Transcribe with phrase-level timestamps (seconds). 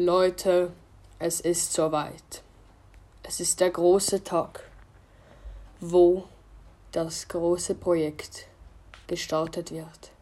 [0.00, 0.70] Leute,
[1.18, 2.44] es ist soweit.
[3.24, 4.62] Es ist der große Tag,
[5.80, 6.22] wo
[6.92, 8.46] das große Projekt
[9.08, 10.12] gestartet wird.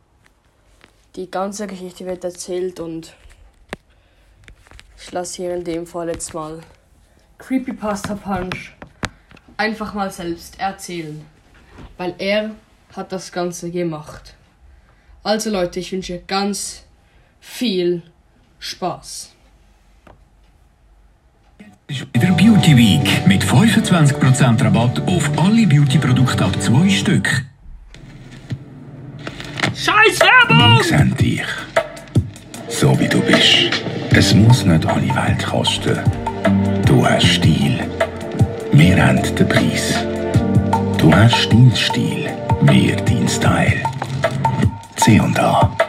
[1.14, 3.14] Die ganze Geschichte wird erzählt und
[4.96, 6.62] ich lasse hier in dem Fall jetzt mal
[7.36, 8.72] Creepypasta Punch
[9.58, 11.22] einfach mal selbst erzählen,
[11.98, 12.52] weil er
[12.94, 14.36] hat das Ganze gemacht.
[15.22, 16.84] Also Leute, ich wünsche ganz
[17.40, 18.02] viel
[18.58, 19.35] Spaß.
[21.88, 27.44] Der Beauty Week mit 25% Rabatt auf alle Beauty-Produkte ab zwei Stück.
[29.72, 30.78] Scheiß Werbung!
[30.78, 31.46] Wir sehen dich.
[32.68, 33.70] So wie du bist.
[34.10, 36.00] Es muss nicht alle Welt kosten.
[36.84, 37.78] Du hast Stil.
[38.72, 39.94] Wir haben den Preis.
[40.98, 42.28] Du hast deinen Stil.
[42.62, 43.80] Wir deinen Style.
[44.96, 45.85] C&A.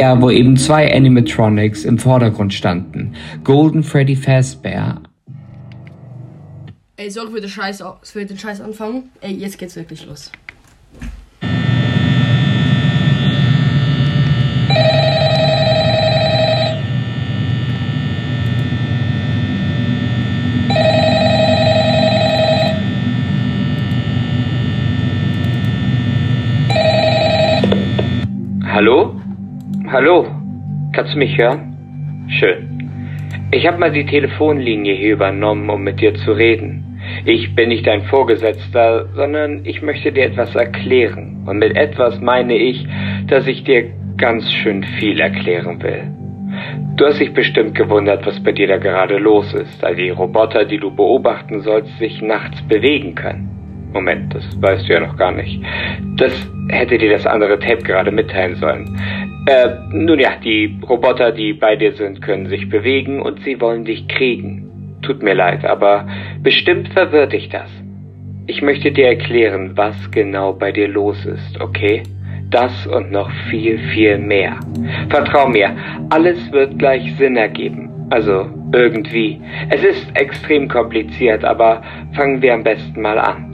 [0.00, 3.12] Ja, wo eben zwei Animatronics im Vordergrund standen.
[3.44, 5.02] Golden Freddy Fazbear.
[6.96, 9.10] Ey, soll ich wieder Scheiß, für den Scheiß anfangen?
[9.20, 10.32] Ey, jetzt geht's wirklich los.
[28.64, 29.19] Hallo?
[29.92, 30.24] Hallo?
[30.92, 32.28] Kannst du mich hören?
[32.28, 32.88] Schön.
[33.50, 37.00] Ich habe mal die Telefonlinie hier übernommen, um mit dir zu reden.
[37.24, 41.42] Ich bin nicht dein Vorgesetzter, sondern ich möchte dir etwas erklären.
[41.44, 42.86] Und mit etwas meine ich,
[43.26, 46.04] dass ich dir ganz schön viel erklären will.
[46.94, 50.66] Du hast dich bestimmt gewundert, was bei dir da gerade los ist, da die Roboter,
[50.66, 53.50] die du beobachten sollst, sich nachts bewegen können.
[53.92, 55.60] Moment, das weißt du ja noch gar nicht.
[56.16, 56.32] Das
[56.68, 58.96] hätte dir das andere Tape gerade mitteilen sollen.
[59.46, 63.84] Äh, nun ja, die Roboter, die bei dir sind, können sich bewegen und sie wollen
[63.84, 64.98] dich kriegen.
[65.02, 66.06] Tut mir leid, aber
[66.42, 67.70] bestimmt verwirrt dich das.
[68.46, 72.02] Ich möchte dir erklären, was genau bei dir los ist, okay?
[72.50, 74.58] Das und noch viel, viel mehr.
[75.08, 75.74] Vertrau mir,
[76.10, 77.90] alles wird gleich Sinn ergeben.
[78.10, 79.40] Also irgendwie.
[79.68, 83.49] Es ist extrem kompliziert, aber fangen wir am besten mal an.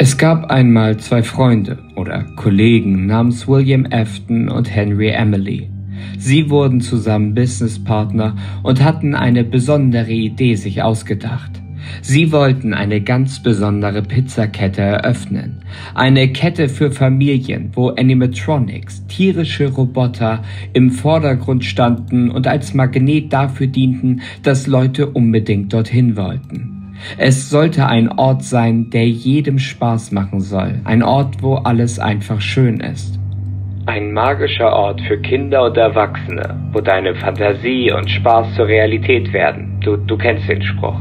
[0.00, 5.68] Es gab einmal zwei Freunde oder Kollegen namens William Afton und Henry Emily.
[6.16, 11.50] Sie wurden zusammen Businesspartner und hatten eine besondere Idee sich ausgedacht.
[12.00, 15.64] Sie wollten eine ganz besondere Pizzakette eröffnen.
[15.96, 20.44] Eine Kette für Familien, wo Animatronics, tierische Roboter
[20.74, 26.77] im Vordergrund standen und als Magnet dafür dienten, dass Leute unbedingt dorthin wollten.
[27.16, 30.80] Es sollte ein Ort sein, der jedem Spaß machen soll.
[30.84, 33.18] Ein Ort, wo alles einfach schön ist.
[33.86, 39.80] Ein magischer Ort für Kinder und Erwachsene, wo deine Fantasie und Spaß zur Realität werden.
[39.80, 41.00] Du, du kennst den Spruch.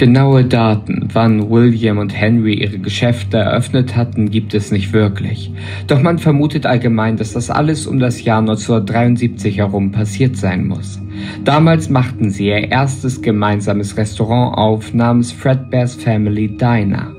[0.00, 5.52] Genaue Daten, wann William und Henry ihre Geschäfte eröffnet hatten, gibt es nicht wirklich.
[5.88, 11.02] Doch man vermutet allgemein, dass das alles um das Jahr 1973 herum passiert sein muss.
[11.44, 17.14] Damals machten sie ihr erstes gemeinsames Restaurant auf namens Fredbear's Family Diner.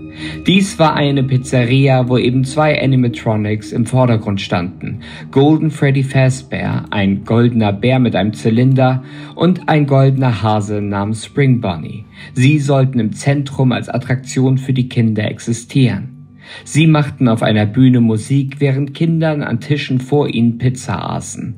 [0.45, 5.01] Dies war eine Pizzeria, wo eben zwei Animatronics im Vordergrund standen.
[5.31, 9.03] Golden Freddy Fazbear, ein goldener Bär mit einem Zylinder
[9.35, 12.05] und ein goldener Hase namens Spring Bonnie.
[12.33, 16.21] Sie sollten im Zentrum als Attraktion für die Kinder existieren.
[16.63, 21.55] Sie machten auf einer Bühne Musik, während Kindern an Tischen vor ihnen Pizza aßen.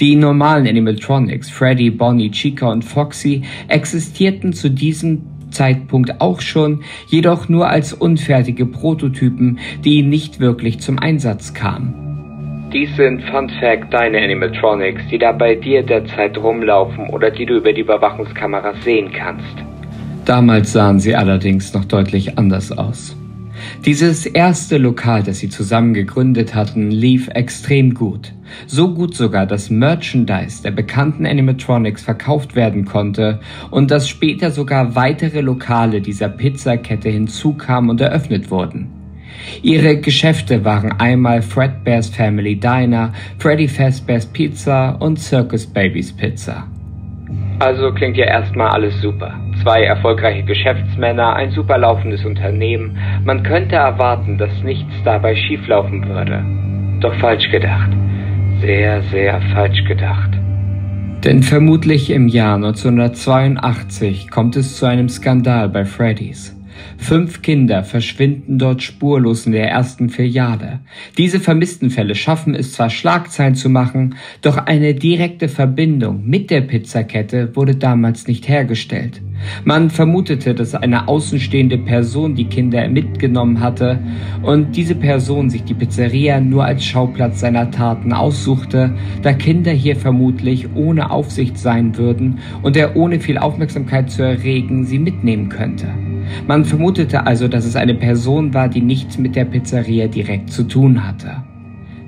[0.00, 5.22] Die normalen Animatronics, Freddy, Bonnie, Chica und Foxy, existierten zu diesem
[5.54, 12.04] Zeitpunkt auch schon, jedoch nur als unfertige Prototypen, die nicht wirklich zum Einsatz kamen.
[12.72, 17.56] Dies sind Fun Fact deine Animatronics, die da bei dir derzeit rumlaufen oder die du
[17.56, 19.56] über die Überwachungskameras sehen kannst.
[20.24, 23.16] Damals sahen sie allerdings noch deutlich anders aus.
[23.84, 28.32] Dieses erste Lokal, das sie zusammen gegründet hatten, lief extrem gut.
[28.66, 34.94] So gut sogar, dass Merchandise der bekannten Animatronics verkauft werden konnte und dass später sogar
[34.94, 38.90] weitere Lokale dieser Pizzakette hinzukamen und eröffnet wurden.
[39.62, 46.66] Ihre Geschäfte waren einmal Fredbear's Family Diner, Freddy Fazbear's Pizza und Circus Babies Pizza.
[47.60, 49.34] Also klingt ja erstmal alles super.
[49.62, 52.98] Zwei erfolgreiche Geschäftsmänner, ein super laufendes Unternehmen.
[53.24, 56.44] Man könnte erwarten, dass nichts dabei schieflaufen würde.
[57.00, 57.90] Doch falsch gedacht.
[58.64, 60.30] Sehr, sehr falsch gedacht.
[61.22, 66.56] Denn vermutlich im Jahr 1982 kommt es zu einem Skandal bei Freddy's.
[66.96, 70.80] Fünf Kinder verschwinden dort spurlos in der ersten Filiale.
[71.18, 76.62] Diese vermissten Fälle schaffen es zwar Schlagzeilen zu machen, doch eine direkte Verbindung mit der
[76.62, 79.20] Pizzakette wurde damals nicht hergestellt.
[79.64, 83.98] Man vermutete, dass eine außenstehende Person die Kinder mitgenommen hatte
[84.42, 89.96] und diese Person sich die Pizzeria nur als Schauplatz seiner Taten aussuchte, da Kinder hier
[89.96, 95.88] vermutlich ohne Aufsicht sein würden und er ohne viel Aufmerksamkeit zu erregen sie mitnehmen könnte.
[96.46, 100.64] Man vermutete also, dass es eine Person war, die nichts mit der Pizzeria direkt zu
[100.64, 101.42] tun hatte.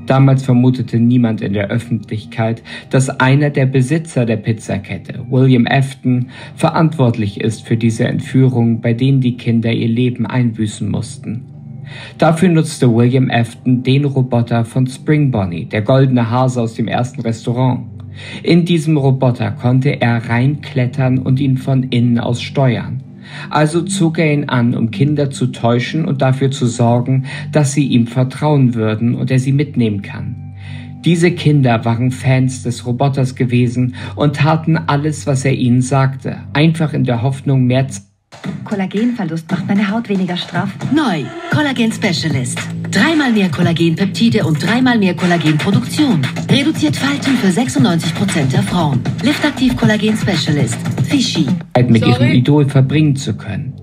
[0.06, 7.40] Damals vermutete niemand in der Öffentlichkeit, dass einer der Besitzer der Pizzakette, William Afton, verantwortlich
[7.40, 11.44] ist für diese Entführung, bei denen die Kinder ihr Leben einbüßen mussten.
[12.18, 17.22] Dafür nutzte William Afton den Roboter von Spring Bonnie, der goldene Hase aus dem ersten
[17.22, 17.80] Restaurant.
[18.42, 23.02] In diesem Roboter konnte er reinklettern und ihn von innen aus steuern.
[23.50, 27.86] Also zog er ihn an, um Kinder zu täuschen und dafür zu sorgen, dass sie
[27.86, 30.54] ihm vertrauen würden und er sie mitnehmen kann.
[31.04, 36.92] Diese Kinder waren Fans des Roboters gewesen und taten alles, was er ihnen sagte, einfach
[36.92, 37.86] in der Hoffnung, mehr
[38.64, 40.70] Kollagenverlust macht meine Haut weniger straff.
[40.92, 42.58] Neu, Kollagen Specialist.
[42.96, 46.22] Dreimal mehr Kollagenpeptide und dreimal mehr Kollagenproduktion.
[46.50, 49.00] Reduziert Falten für 96% der Frauen.
[49.22, 50.78] Liftaktiv Kollagen Specialist.
[51.04, 51.44] Fishy.
[51.76, 52.12] Mit Sorry.
[52.12, 53.74] ihrem Idol verbringen zu können.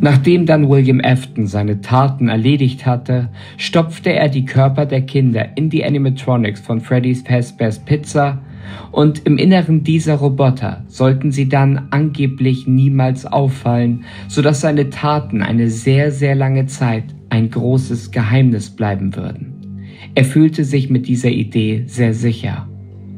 [0.00, 5.70] Nachdem dann William Afton seine Taten erledigt hatte, stopfte er die Körper der Kinder in
[5.70, 8.42] die Animatronics von Freddy's Fazbear's Pizza
[8.90, 15.40] und im Inneren dieser Roboter sollten sie dann angeblich niemals auffallen, so dass seine Taten
[15.40, 17.04] eine sehr, sehr lange Zeit
[17.34, 19.88] ein großes Geheimnis bleiben würden.
[20.14, 22.68] Er fühlte sich mit dieser Idee sehr sicher.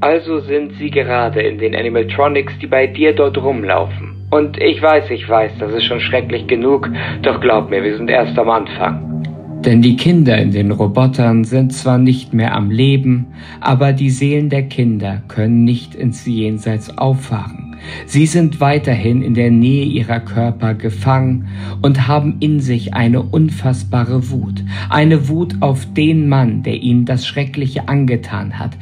[0.01, 4.15] Also sind sie gerade in den Animatronics, die bei dir dort rumlaufen.
[4.31, 6.91] Und ich weiß, ich weiß, das ist schon schrecklich genug,
[7.23, 9.23] doch glaub mir, wir sind erst am Anfang.
[9.61, 13.27] Denn die Kinder in den Robotern sind zwar nicht mehr am Leben,
[13.61, 17.66] aber die Seelen der Kinder können nicht ins Jenseits auffahren.
[18.07, 21.49] Sie sind weiterhin in der Nähe ihrer Körper gefangen
[21.83, 27.27] und haben in sich eine unfassbare Wut, eine Wut auf den Mann, der ihnen das
[27.27, 28.77] Schreckliche angetan hat.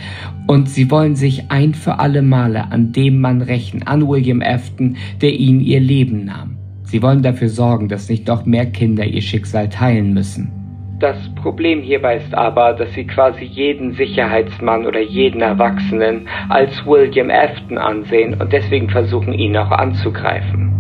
[0.47, 4.97] Und sie wollen sich ein für alle Male an dem Mann rächen, an William Afton,
[5.21, 6.56] der ihnen ihr Leben nahm.
[6.85, 10.64] Sie wollen dafür sorgen, dass nicht noch mehr Kinder ihr Schicksal teilen müssen.
[10.99, 17.31] Das Problem hierbei ist aber, dass sie quasi jeden Sicherheitsmann oder jeden Erwachsenen als William
[17.31, 20.73] Afton ansehen und deswegen versuchen, ihn auch anzugreifen.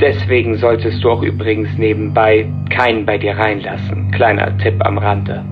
[0.00, 4.10] Deswegen solltest du auch übrigens nebenbei keinen bei dir reinlassen.
[4.12, 5.44] Kleiner Tipp am Rande.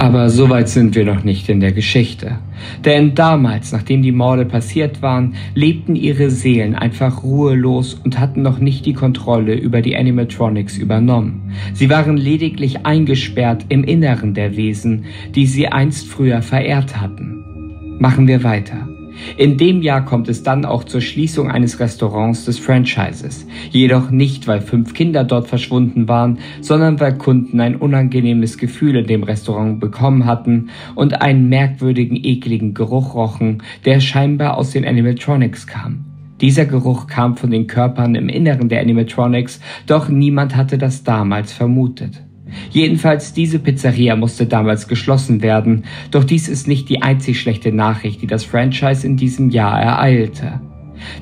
[0.00, 2.38] Aber so weit sind wir noch nicht in der Geschichte.
[2.86, 8.60] Denn damals, nachdem die Morde passiert waren, lebten ihre Seelen einfach ruhelos und hatten noch
[8.60, 11.52] nicht die Kontrolle über die Animatronics übernommen.
[11.74, 15.04] Sie waren lediglich eingesperrt im Inneren der Wesen,
[15.34, 17.98] die sie einst früher verehrt hatten.
[17.98, 18.88] Machen wir weiter.
[19.36, 23.46] In dem Jahr kommt es dann auch zur Schließung eines Restaurants des Franchises.
[23.70, 29.06] Jedoch nicht, weil fünf Kinder dort verschwunden waren, sondern weil Kunden ein unangenehmes Gefühl in
[29.06, 35.66] dem Restaurant bekommen hatten und einen merkwürdigen, ekligen Geruch rochen, der scheinbar aus den Animatronics
[35.66, 36.04] kam.
[36.40, 41.52] Dieser Geruch kam von den Körpern im Inneren der Animatronics, doch niemand hatte das damals
[41.52, 42.22] vermutet.
[42.70, 48.22] Jedenfalls diese Pizzeria musste damals geschlossen werden, doch dies ist nicht die einzig schlechte Nachricht,
[48.22, 50.60] die das Franchise in diesem Jahr ereilte.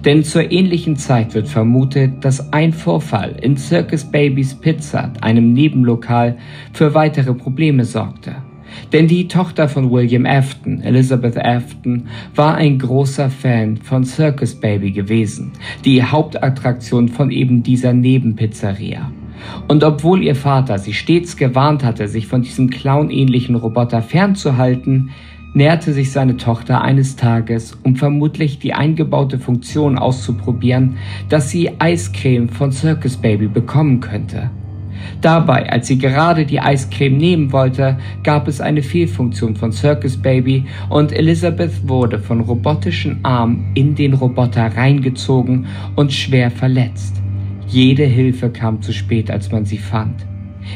[0.05, 6.37] Denn zur ähnlichen Zeit wird vermutet, dass ein Vorfall in Circus Babies Pizza, einem Nebenlokal,
[6.73, 8.37] für weitere Probleme sorgte.
[8.93, 14.93] Denn die Tochter von William Afton, Elizabeth Afton, war ein großer Fan von Circus Baby
[14.93, 15.53] gewesen,
[15.85, 19.11] die Hauptattraktion von eben dieser Nebenpizzeria.
[19.67, 25.11] Und obwohl ihr Vater sie stets gewarnt hatte, sich von diesem clownähnlichen Roboter fernzuhalten,
[25.55, 30.97] näherte sich seine Tochter eines Tages, um vermutlich die eingebaute Funktion auszuprobieren,
[31.29, 34.51] dass sie Eiscreme von Circus Baby bekommen könnte.
[35.21, 40.65] Dabei, als sie gerade die Eiscreme nehmen wollte, gab es eine Fehlfunktion von Circus Baby
[40.89, 45.67] und Elizabeth wurde von robotischen Armen in den Roboter reingezogen
[45.97, 47.21] und schwer verletzt.
[47.69, 50.27] Jede Hilfe kam zu spät, als man sie fand.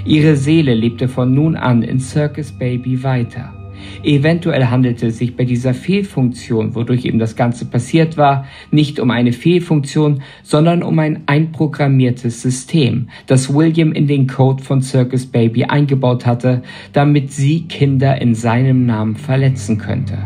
[0.05, 3.55] Ihre Seele lebte von nun an in Circus Baby weiter.
[4.03, 9.11] Eventuell handelte es sich bei dieser Fehlfunktion, wodurch eben das Ganze passiert war, nicht um
[9.11, 15.65] eine Fehlfunktion, sondern um ein einprogrammiertes System, das William in den Code von Circus Baby
[15.65, 20.19] eingebaut hatte, damit sie Kinder in seinem Namen verletzen könnte.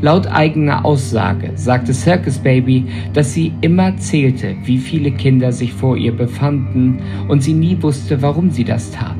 [0.00, 5.96] Laut eigener Aussage sagte Circus Baby, dass sie immer zählte, wie viele Kinder sich vor
[5.96, 9.16] ihr befanden und sie nie wusste, warum sie das tat.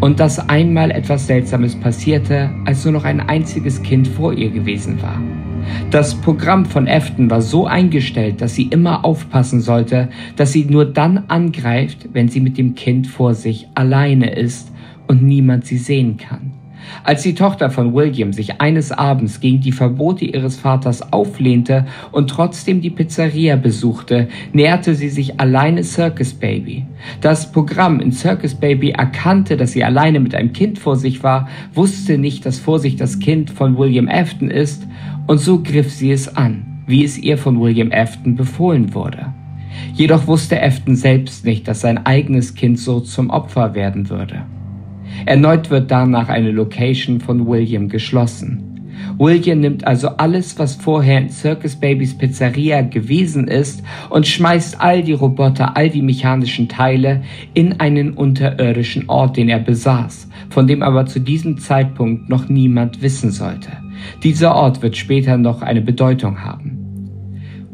[0.00, 5.00] Und dass einmal etwas Seltsames passierte, als nur noch ein einziges Kind vor ihr gewesen
[5.02, 5.20] war.
[5.90, 10.84] Das Programm von Efton war so eingestellt, dass sie immer aufpassen sollte, dass sie nur
[10.84, 14.72] dann angreift, wenn sie mit dem Kind vor sich alleine ist
[15.06, 16.53] und niemand sie sehen kann.
[17.02, 22.28] Als die Tochter von William sich eines Abends gegen die Verbote ihres Vaters auflehnte und
[22.28, 26.86] trotzdem die Pizzeria besuchte, näherte sie sich alleine Circus Baby.
[27.20, 31.48] Das Programm in Circus Baby erkannte, dass sie alleine mit einem Kind vor sich war,
[31.72, 34.86] wusste nicht, dass vor sich das Kind von William Afton ist,
[35.26, 39.32] und so griff sie es an, wie es ihr von William Afton befohlen wurde.
[39.94, 44.42] Jedoch wusste Afton selbst nicht, dass sein eigenes Kind so zum Opfer werden würde.
[45.26, 48.74] Erneut wird danach eine Location von William geschlossen.
[49.18, 55.02] William nimmt also alles, was vorher in Circus Babys Pizzeria gewesen ist, und schmeißt all
[55.02, 57.22] die Roboter, all die mechanischen Teile
[57.54, 63.02] in einen unterirdischen Ort, den er besaß, von dem aber zu diesem Zeitpunkt noch niemand
[63.02, 63.70] wissen sollte.
[64.22, 66.73] Dieser Ort wird später noch eine Bedeutung haben.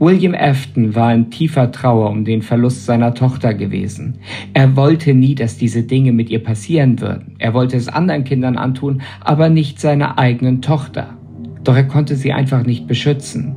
[0.00, 4.14] William Afton war in tiefer Trauer um den Verlust seiner Tochter gewesen.
[4.54, 7.36] Er wollte nie, dass diese Dinge mit ihr passieren würden.
[7.38, 11.18] Er wollte es anderen Kindern antun, aber nicht seiner eigenen Tochter.
[11.64, 13.54] Doch er konnte sie einfach nicht beschützen.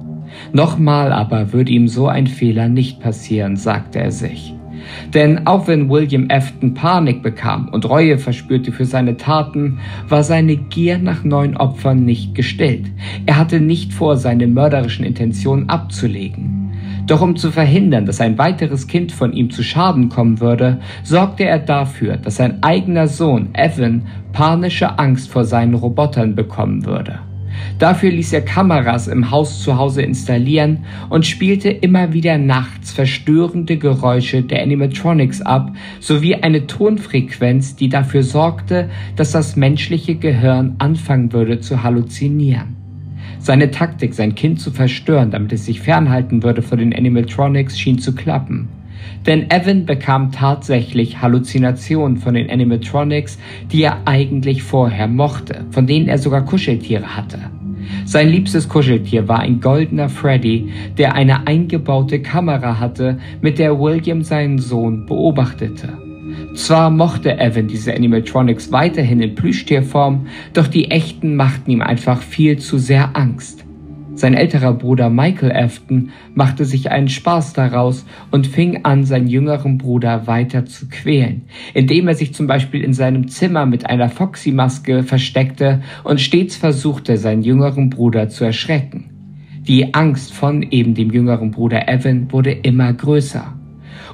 [0.51, 4.53] Nochmal aber würde ihm so ein Fehler nicht passieren, sagte er sich.
[5.13, 10.55] Denn auch wenn William Afton Panik bekam und Reue verspürte für seine Taten, war seine
[10.55, 12.91] Gier nach neuen Opfern nicht gestillt.
[13.25, 16.71] Er hatte nicht vor, seine mörderischen Intentionen abzulegen.
[17.05, 21.43] Doch um zu verhindern, dass ein weiteres Kind von ihm zu Schaden kommen würde, sorgte
[21.43, 27.19] er dafür, dass sein eigener Sohn Evan panische Angst vor seinen Robotern bekommen würde.
[27.79, 33.77] Dafür ließ er Kameras im Haus zu Hause installieren und spielte immer wieder nachts verstörende
[33.77, 41.33] Geräusche der Animatronics ab, sowie eine Tonfrequenz, die dafür sorgte, dass das menschliche Gehirn anfangen
[41.33, 42.75] würde zu halluzinieren.
[43.39, 47.99] Seine Taktik, sein Kind zu verstören, damit es sich fernhalten würde von den Animatronics, schien
[47.99, 48.69] zu klappen.
[49.25, 53.37] Denn Evan bekam tatsächlich Halluzinationen von den Animatronics,
[53.71, 57.39] die er eigentlich vorher mochte, von denen er sogar Kuscheltiere hatte.
[58.05, 64.23] Sein liebstes Kuscheltier war ein goldener Freddy, der eine eingebaute Kamera hatte, mit der William
[64.23, 65.89] seinen Sohn beobachtete.
[66.55, 72.59] Zwar mochte Evan diese Animatronics weiterhin in Plüschtierform, doch die echten machten ihm einfach viel
[72.59, 73.62] zu sehr Angst.
[74.15, 79.79] Sein älterer Bruder Michael Afton machte sich einen Spaß daraus und fing an, seinen jüngeren
[79.79, 81.43] Bruder weiter zu quälen,
[81.73, 87.17] indem er sich zum Beispiel in seinem Zimmer mit einer Foxy-Maske versteckte und stets versuchte,
[87.17, 89.09] seinen jüngeren Bruder zu erschrecken.
[89.67, 93.55] Die Angst von eben dem jüngeren Bruder Evan wurde immer größer.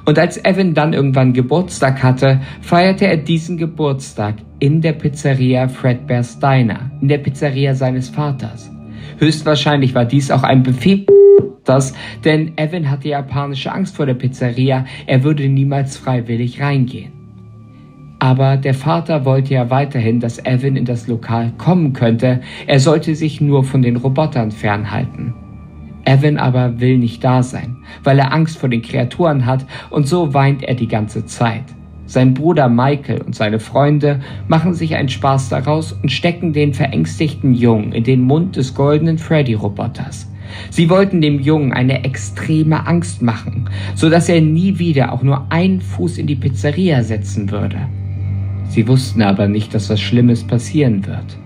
[0.06, 6.38] Und als Evan dann irgendwann Geburtstag hatte, feierte er diesen Geburtstag in der Pizzeria Fredbear's
[6.38, 8.70] Diner, in der Pizzeria seines Vaters.
[9.20, 11.06] Höchstwahrscheinlich war dies auch ein Befehl
[11.64, 17.12] das, denn Evan hatte japanische Angst vor der Pizzeria, er würde niemals freiwillig reingehen.
[18.18, 23.14] Aber der Vater wollte ja weiterhin, dass Evan in das Lokal kommen könnte, er sollte
[23.14, 25.34] sich nur von den Robotern fernhalten.
[26.04, 30.34] Evan aber will nicht da sein, weil er Angst vor den Kreaturen hat und so
[30.34, 31.64] weint er die ganze Zeit.
[32.10, 37.54] Sein Bruder Michael und seine Freunde machen sich einen Spaß daraus und stecken den verängstigten
[37.54, 40.28] Jungen in den Mund des goldenen Freddy-Roboters.
[40.70, 45.46] Sie wollten dem Jungen eine extreme Angst machen, so dass er nie wieder auch nur
[45.52, 47.78] einen Fuß in die Pizzeria setzen würde.
[48.70, 51.38] Sie wussten aber nicht, dass was Schlimmes passieren wird.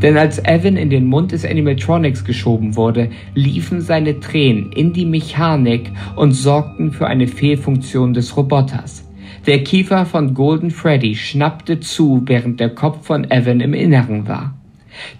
[0.00, 5.04] Denn als Evan in den Mund des Animatronics geschoben wurde, liefen seine Tränen in die
[5.04, 9.05] Mechanik und sorgten für eine Fehlfunktion des Roboters.
[9.46, 14.54] Der Kiefer von Golden Freddy schnappte zu, während der Kopf von Evan im Inneren war.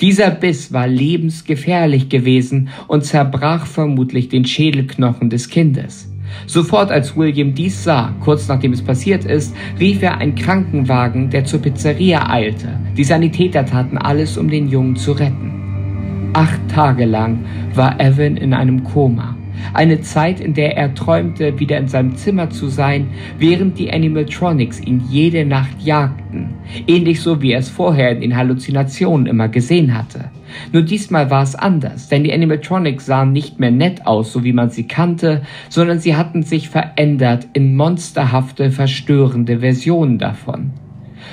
[0.01, 6.11] Dieser Biss war lebensgefährlich gewesen und zerbrach vermutlich den Schädelknochen des Kindes.
[6.47, 11.45] Sofort als William dies sah, kurz nachdem es passiert ist, rief er einen Krankenwagen, der
[11.45, 12.81] zur Pizzeria eilte.
[12.97, 16.31] Die Sanitäter taten alles, um den Jungen zu retten.
[16.33, 19.36] Acht Tage lang war Evan in einem Koma.
[19.73, 23.09] Eine Zeit, in der er träumte, wieder in seinem Zimmer zu sein,
[23.39, 26.55] während die Animatronics ihn jede Nacht jagten.
[26.87, 30.31] Ähnlich so, wie er es vorher in den Halluzinationen immer gesehen hatte.
[30.73, 34.53] Nur diesmal war es anders, denn die Animatronics sahen nicht mehr nett aus, so wie
[34.53, 40.73] man sie kannte, sondern sie hatten sich verändert in monsterhafte, verstörende Versionen davon.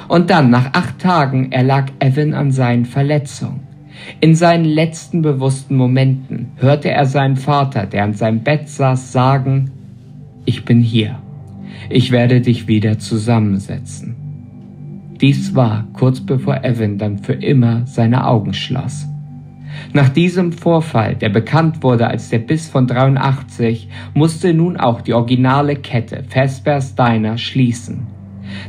[0.08, 3.63] Und dann, nach acht Tagen, erlag Evan an seinen Verletzungen.
[4.20, 9.72] In seinen letzten bewussten Momenten hörte er seinen Vater, der an seinem Bett saß, sagen,
[10.46, 11.20] ich bin hier.
[11.90, 14.16] Ich werde dich wieder zusammensetzen.
[15.22, 19.08] Dies war kurz bevor Evan dann für immer seine Augen schloss.
[19.94, 25.14] Nach diesem Vorfall, der bekannt wurde als der Biss von 83, musste nun auch die
[25.14, 28.08] originale Kette Fazbear's Diner schließen.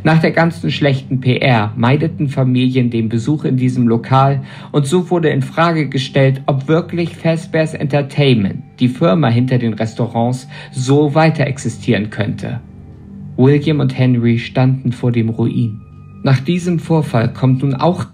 [0.03, 5.31] Nach der ganzen schlechten PR meideten Familien den Besuch in diesem Lokal und so wurde
[5.31, 12.11] in Frage gestellt, ob wirklich Fazbear's Entertainment, die Firma hinter den Restaurants, so weiter existieren
[12.11, 12.61] könnte.
[13.37, 15.81] William und Henry standen vor dem Ruin.
[16.23, 18.07] Nach diesem Vorfall kommt nun auch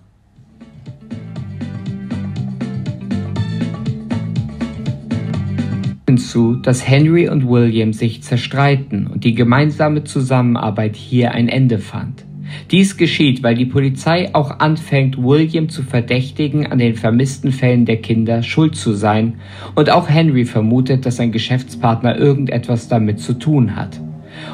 [6.11, 12.25] hinzu, dass Henry und William sich zerstreiten und die gemeinsame Zusammenarbeit hier ein Ende fand.
[12.73, 17.99] Dies geschieht, weil die Polizei auch anfängt, William zu verdächtigen, an den vermissten Fällen der
[17.99, 19.35] Kinder schuld zu sein,
[19.77, 24.01] und auch Henry vermutet, dass sein Geschäftspartner irgendetwas damit zu tun hat.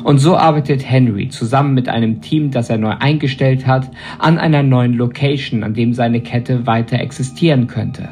[0.04, 4.62] Und so arbeitet Henry zusammen mit einem Team, das er neu eingestellt hat, an einer
[4.62, 8.10] neuen Location, an dem seine Kette weiter existieren könnte.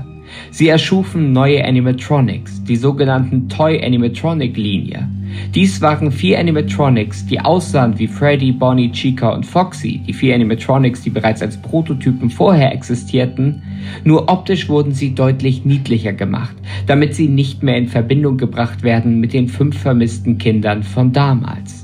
[0.50, 5.08] Sie erschufen neue Animatronics, die sogenannten Toy Animatronic Linie.
[5.54, 11.02] Dies waren vier Animatronics, die aussahen wie Freddy, Bonnie, Chica und Foxy, die vier Animatronics,
[11.02, 13.62] die bereits als Prototypen vorher existierten,
[14.04, 19.20] nur optisch wurden sie deutlich niedlicher gemacht, damit sie nicht mehr in Verbindung gebracht werden
[19.20, 21.83] mit den fünf vermissten Kindern von damals.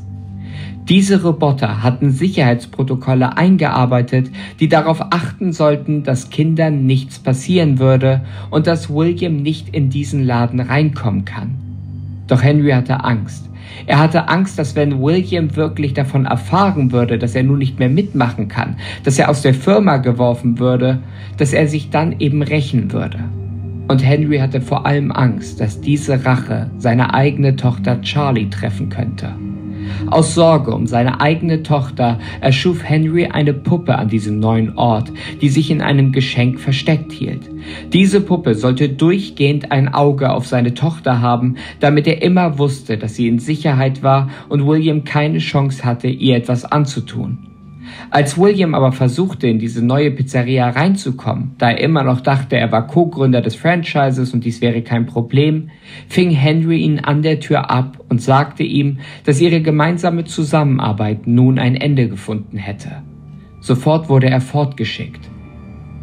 [0.90, 4.28] Diese Roboter hatten Sicherheitsprotokolle eingearbeitet,
[4.58, 10.24] die darauf achten sollten, dass Kindern nichts passieren würde und dass William nicht in diesen
[10.26, 11.54] Laden reinkommen kann.
[12.26, 13.48] Doch Henry hatte Angst.
[13.86, 17.88] Er hatte Angst, dass wenn William wirklich davon erfahren würde, dass er nun nicht mehr
[17.88, 20.98] mitmachen kann, dass er aus der Firma geworfen würde,
[21.36, 23.20] dass er sich dann eben rächen würde.
[23.86, 29.34] Und Henry hatte vor allem Angst, dass diese Rache seine eigene Tochter Charlie treffen könnte.
[30.06, 35.48] Aus Sorge um seine eigene Tochter erschuf Henry eine Puppe an diesem neuen Ort, die
[35.48, 37.50] sich in einem Geschenk versteckt hielt.
[37.92, 43.14] Diese Puppe sollte durchgehend ein Auge auf seine Tochter haben, damit er immer wusste, dass
[43.16, 47.49] sie in Sicherheit war und William keine Chance hatte, ihr etwas anzutun.
[48.10, 52.72] Als William aber versuchte, in diese neue Pizzeria reinzukommen, da er immer noch dachte, er
[52.72, 55.70] war Co-Gründer des Franchises und dies wäre kein Problem,
[56.08, 61.58] fing Henry ihn an der Tür ab und sagte ihm, dass ihre gemeinsame Zusammenarbeit nun
[61.58, 63.02] ein Ende gefunden hätte.
[63.60, 65.28] Sofort wurde er fortgeschickt.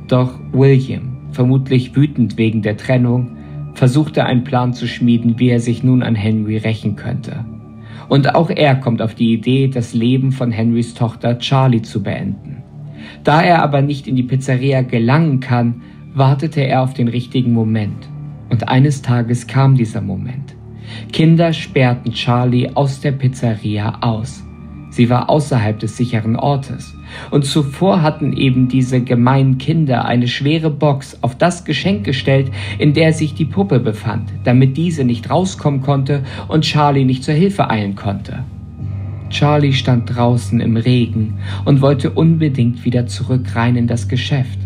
[0.07, 3.35] Doch William, vermutlich wütend wegen der Trennung,
[3.73, 7.45] versuchte einen Plan zu schmieden, wie er sich nun an Henry rächen könnte.
[8.09, 12.63] Und auch er kommt auf die Idee, das Leben von Henrys Tochter Charlie zu beenden.
[13.23, 15.81] Da er aber nicht in die Pizzeria gelangen kann,
[16.13, 18.07] wartete er auf den richtigen Moment.
[18.49, 20.55] Und eines Tages kam dieser Moment.
[21.11, 24.46] Kinder sperrten Charlie aus der Pizzeria aus.
[24.97, 26.95] Sie war außerhalb des sicheren Ortes.
[27.29, 32.95] Und zuvor hatten eben diese gemeinen Kinder eine schwere Box auf das Geschenk gestellt, in
[32.95, 37.69] der sich die Puppe befand, damit diese nicht rauskommen konnte und Charlie nicht zur Hilfe
[37.69, 38.39] eilen konnte.
[39.29, 44.57] Charlie stand draußen im Regen und wollte unbedingt wieder zurück rein in das Geschäft,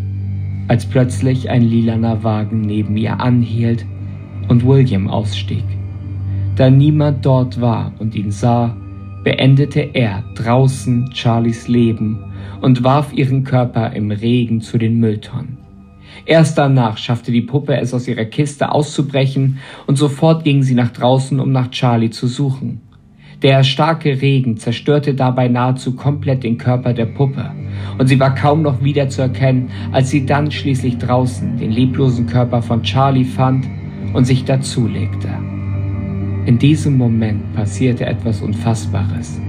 [0.70, 3.86] als plötzlich ein lilaner Wagen neben ihr anhielt
[4.48, 5.66] und William ausstieg.
[6.56, 8.78] Da niemand dort war und ihn sah,
[9.24, 12.20] beendete er draußen Charlies Leben
[12.62, 15.58] und warf ihren Körper im Regen zu den Mülltonnen.
[16.26, 20.92] Erst danach schaffte die Puppe es aus ihrer Kiste auszubrechen und sofort ging sie nach
[20.92, 22.82] draußen, um nach Charlie zu suchen.
[23.42, 27.52] Der starke Regen zerstörte dabei nahezu komplett den Körper der Puppe
[27.98, 32.84] und sie war kaum noch wiederzuerkennen, als sie dann schließlich draußen den leblosen Körper von
[32.84, 33.66] Charlie fand
[34.14, 35.51] und sich dazulegte.
[36.46, 39.40] In diesem Moment passierte etwas Unfassbares.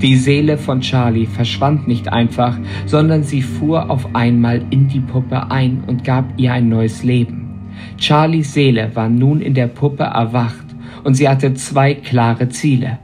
[0.00, 5.50] Die Seele von Charlie verschwand nicht einfach, sondern sie fuhr auf einmal in die Puppe
[5.50, 7.50] ein und gab ihr ein neues Leben.
[7.98, 10.66] Charlies Seele war nun in der Puppe erwacht
[11.02, 12.98] und sie hatte zwei klare Ziele.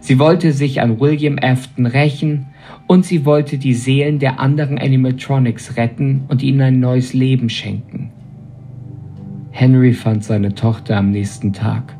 [0.00, 2.46] Sie wollte sich an William Afton rächen
[2.88, 8.10] und sie wollte die Seelen der anderen Animatronics retten und ihnen ein neues Leben schenken.
[9.50, 11.97] Henry fand seine Tochter am nächsten Tag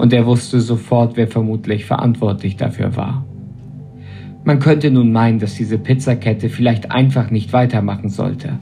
[0.00, 3.24] und er wusste sofort, wer vermutlich verantwortlich dafür war.
[4.42, 8.58] Man könnte nun meinen, dass diese Pizzakette vielleicht einfach nicht weitermachen sollte.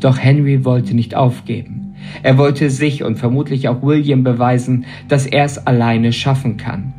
[0.00, 1.94] Doch Henry wollte nicht aufgeben.
[2.22, 6.94] Er wollte sich und vermutlich auch William beweisen, dass er es alleine schaffen kann.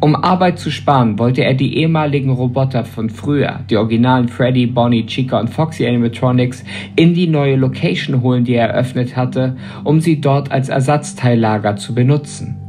[0.00, 5.06] Um Arbeit zu sparen, wollte er die ehemaligen Roboter von früher, die originalen Freddy, Bonnie,
[5.06, 6.62] Chica und Foxy Animatronics,
[6.94, 11.94] in die neue Location holen, die er eröffnet hatte, um sie dort als Ersatzteillager zu
[11.94, 12.63] benutzen.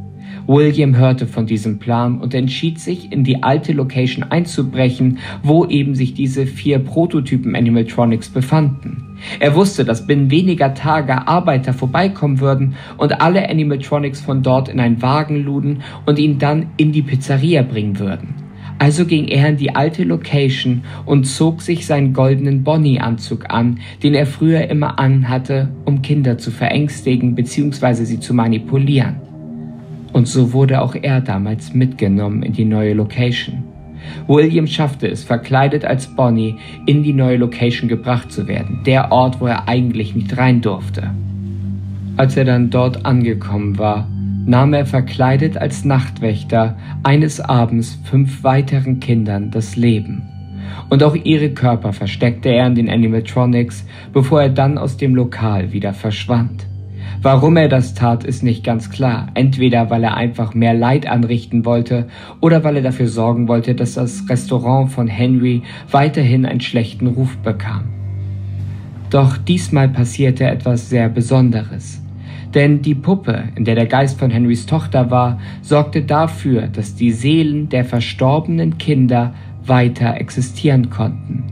[0.46, 5.94] William hörte von diesem Plan und entschied sich, in die alte Location einzubrechen, wo eben
[5.94, 9.18] sich diese vier Prototypen Animatronics befanden.
[9.40, 14.78] Er wusste, dass binnen weniger Tage Arbeiter vorbeikommen würden und alle Animatronics von dort in
[14.78, 18.34] einen Wagen luden und ihn dann in die Pizzeria bringen würden.
[18.78, 24.14] Also ging er in die alte Location und zog sich seinen goldenen Bonnie-Anzug an, den
[24.14, 28.04] er früher immer anhatte, um Kinder zu verängstigen bzw.
[28.04, 29.25] sie zu manipulieren.
[30.16, 33.64] Und so wurde auch er damals mitgenommen in die neue Location.
[34.26, 39.42] William schaffte es, verkleidet als Bonnie, in die neue Location gebracht zu werden, der Ort,
[39.42, 41.10] wo er eigentlich nicht rein durfte.
[42.16, 44.08] Als er dann dort angekommen war,
[44.46, 50.22] nahm er verkleidet als Nachtwächter eines Abends fünf weiteren Kindern das Leben.
[50.88, 55.74] Und auch ihre Körper versteckte er in den Animatronics, bevor er dann aus dem Lokal
[55.74, 56.66] wieder verschwand.
[57.22, 59.28] Warum er das tat, ist nicht ganz klar.
[59.34, 62.06] Entweder weil er einfach mehr Leid anrichten wollte
[62.40, 67.36] oder weil er dafür sorgen wollte, dass das Restaurant von Henry weiterhin einen schlechten Ruf
[67.38, 67.84] bekam.
[69.10, 72.02] Doch diesmal passierte etwas sehr Besonderes.
[72.54, 77.12] Denn die Puppe, in der der Geist von Henrys Tochter war, sorgte dafür, dass die
[77.12, 81.44] Seelen der verstorbenen Kinder weiter existieren konnten.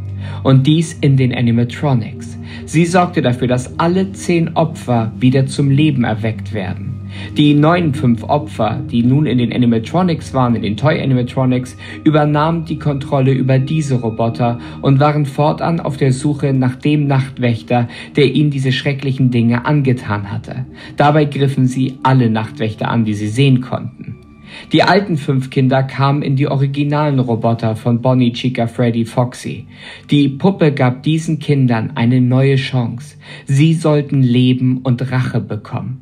[0.42, 2.33] Und dies in den Animatronics.
[2.66, 6.94] Sie sorgte dafür, dass alle zehn Opfer wieder zum Leben erweckt werden.
[7.36, 12.64] Die neuen fünf Opfer, die nun in den Animatronics waren, in den Toy Animatronics, übernahmen
[12.64, 18.34] die Kontrolle über diese Roboter und waren fortan auf der Suche nach dem Nachtwächter, der
[18.34, 20.66] ihnen diese schrecklichen Dinge angetan hatte.
[20.96, 24.23] Dabei griffen sie alle Nachtwächter an, die sie sehen konnten.
[24.72, 29.66] Die alten fünf Kinder kamen in die originalen Roboter von Bonnie, Chica, Freddy, Foxy.
[30.10, 33.16] Die Puppe gab diesen Kindern eine neue Chance.
[33.46, 36.00] Sie sollten Leben und Rache bekommen.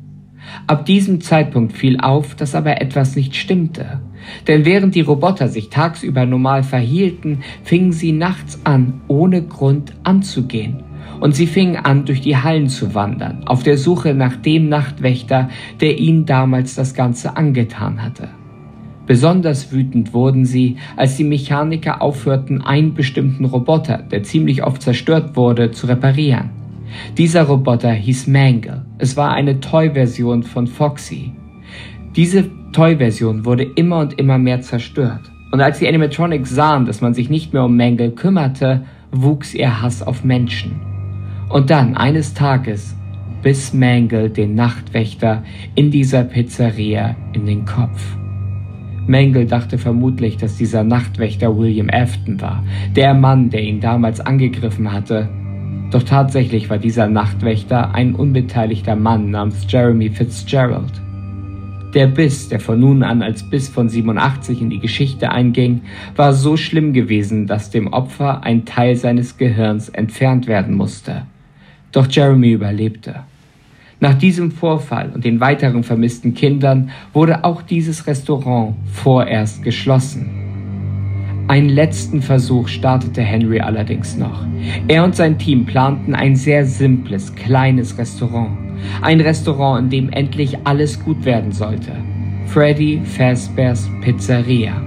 [0.67, 4.01] Ab diesem Zeitpunkt fiel auf, dass aber etwas nicht stimmte.
[4.47, 10.83] Denn während die Roboter sich tagsüber normal verhielten, fingen sie nachts an, ohne Grund anzugehen.
[11.19, 15.49] Und sie fingen an, durch die Hallen zu wandern, auf der Suche nach dem Nachtwächter,
[15.79, 18.29] der ihnen damals das Ganze angetan hatte.
[19.05, 25.35] Besonders wütend wurden sie, als die Mechaniker aufhörten, einen bestimmten Roboter, der ziemlich oft zerstört
[25.35, 26.51] wurde, zu reparieren.
[27.17, 28.85] Dieser Roboter hieß Mangle.
[28.97, 31.33] Es war eine Toy-Version von Foxy.
[32.15, 35.31] Diese Toy-Version wurde immer und immer mehr zerstört.
[35.51, 39.81] Und als die Animatronics sahen, dass man sich nicht mehr um Mangle kümmerte, wuchs ihr
[39.81, 40.79] Hass auf Menschen.
[41.49, 42.95] Und dann, eines Tages,
[43.41, 45.43] biss Mangle den Nachtwächter
[45.75, 48.17] in dieser Pizzeria in den Kopf.
[49.07, 52.63] Mangle dachte vermutlich, dass dieser Nachtwächter William Afton war,
[52.95, 55.29] der Mann, der ihn damals angegriffen hatte.
[55.91, 61.01] Doch tatsächlich war dieser Nachtwächter ein unbeteiligter Mann namens Jeremy Fitzgerald.
[61.93, 65.81] Der Biss, der von nun an als Biss von 87 in die Geschichte einging,
[66.15, 71.27] war so schlimm gewesen, dass dem Opfer ein Teil seines Gehirns entfernt werden musste.
[71.91, 73.25] Doch Jeremy überlebte.
[74.03, 81.45] Nach diesem Vorfall und den weiteren vermissten Kindern wurde auch dieses Restaurant vorerst geschlossen.
[81.47, 84.45] Einen letzten Versuch startete Henry allerdings noch.
[84.89, 88.57] Er und sein Team planten ein sehr simples, kleines Restaurant.
[89.01, 91.93] Ein Restaurant, in dem endlich alles gut werden sollte.
[92.47, 94.81] Freddy Fazbear's Pizzeria.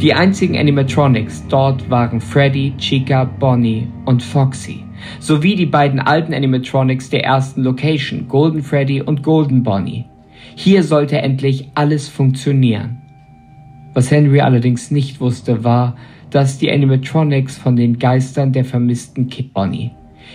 [0.00, 4.82] Die einzigen Animatronics dort waren Freddy, Chica, Bonnie und Foxy
[5.18, 10.04] sowie die beiden alten Animatronics der ersten Location, Golden Freddy und Golden Bonnie.
[10.54, 13.00] Hier sollte endlich alles funktionieren.
[13.94, 15.96] Was Henry allerdings nicht wusste, war,
[16.30, 19.90] dass die Animatronics von den Geistern der vermissten Kid Bonnie.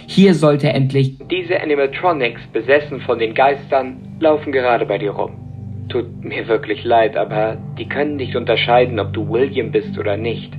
[0.07, 5.44] Hier sollte endlich diese Animatronics, besessen von den Geistern, laufen gerade bei dir rum.
[5.89, 10.51] Tut mir wirklich leid, aber die können nicht unterscheiden, ob du William bist oder nicht.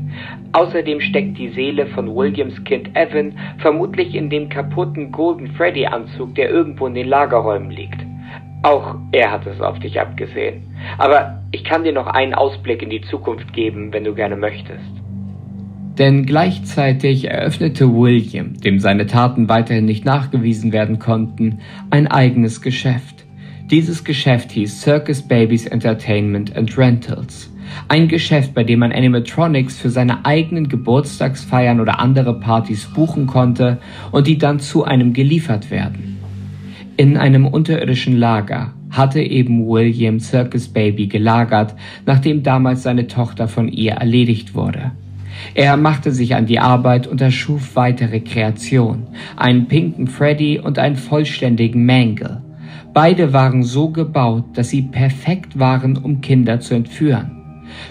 [0.53, 6.35] Außerdem steckt die Seele von Williams Kind Evan vermutlich in dem kaputten Golden Freddy Anzug,
[6.37, 8.01] der irgendwo in den Lagerräumen liegt.
[8.63, 10.63] Auch er hat es auf dich abgesehen.
[10.99, 14.81] Aber ich kann dir noch einen Ausblick in die Zukunft geben, wenn du gerne möchtest.
[15.99, 21.61] Denn gleichzeitig eröffnete William, dem seine Taten weiterhin nicht nachgewiesen werden konnten,
[21.91, 23.26] ein eigenes Geschäft.
[23.71, 27.51] Dieses Geschäft hieß Circus Babies Entertainment and Rentals.
[27.89, 33.79] Ein Geschäft, bei dem man Animatronics für seine eigenen Geburtstagsfeiern oder andere Partys buchen konnte
[34.13, 36.17] und die dann zu einem geliefert werden.
[36.97, 41.75] In einem unterirdischen Lager hatte eben William Circus Baby gelagert,
[42.07, 44.93] nachdem damals seine Tochter von ihr erledigt wurde.
[45.55, 50.97] Er machte sich an die Arbeit und erschuf weitere Kreationen, einen pinken Freddy und einen
[50.97, 52.46] vollständigen Mangle.
[52.97, 57.31] Beide waren so gebaut, dass sie perfekt waren, um Kinder zu entführen.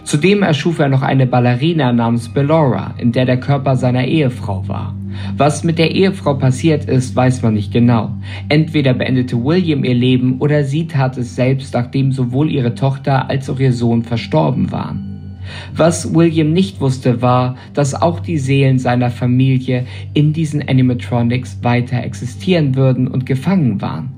[0.03, 4.95] Zudem erschuf er noch eine Ballerina namens Bellora, in der der Körper seiner Ehefrau war.
[5.37, 8.17] Was mit der Ehefrau passiert ist, weiß man nicht genau.
[8.49, 13.47] Entweder beendete William ihr Leben oder sie tat es selbst, nachdem sowohl ihre Tochter als
[13.47, 15.37] auch ihr Sohn verstorben waren.
[15.75, 22.01] Was William nicht wusste, war, dass auch die Seelen seiner Familie in diesen Animatronics weiter
[22.01, 24.14] existieren würden und gefangen waren.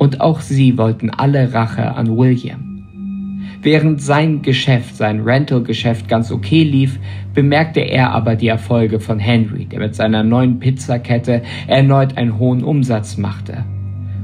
[0.00, 2.86] Und auch sie wollten alle Rache an William.
[3.60, 6.98] Während sein Geschäft, sein Rental-Geschäft ganz okay lief,
[7.34, 12.64] bemerkte er aber die Erfolge von Henry, der mit seiner neuen Pizzakette erneut einen hohen
[12.64, 13.66] Umsatz machte.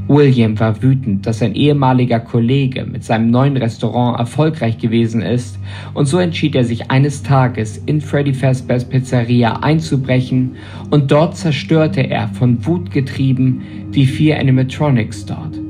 [0.08, 5.58] William war wütend, dass sein ehemaliger Kollege mit seinem neuen Restaurant erfolgreich gewesen ist,
[5.92, 10.52] und so entschied er sich eines Tages in Freddy Fazbear's Pizzeria einzubrechen,
[10.88, 13.60] und dort zerstörte er von Wut getrieben
[13.94, 15.65] die vier Animatronics dort.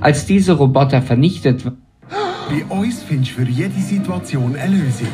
[0.00, 1.64] Als diese Roboter vernichtet
[2.48, 5.08] bei uns findest du für jede Situation eine Lösung.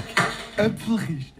[0.56, 1.38] Äpfelkiste.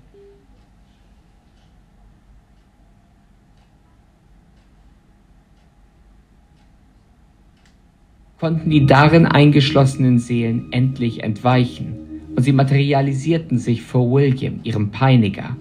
[8.38, 11.96] konnten die darin eingeschlossenen Seelen endlich entweichen,
[12.36, 15.56] und sie materialisierten sich vor William, ihrem Peiniger.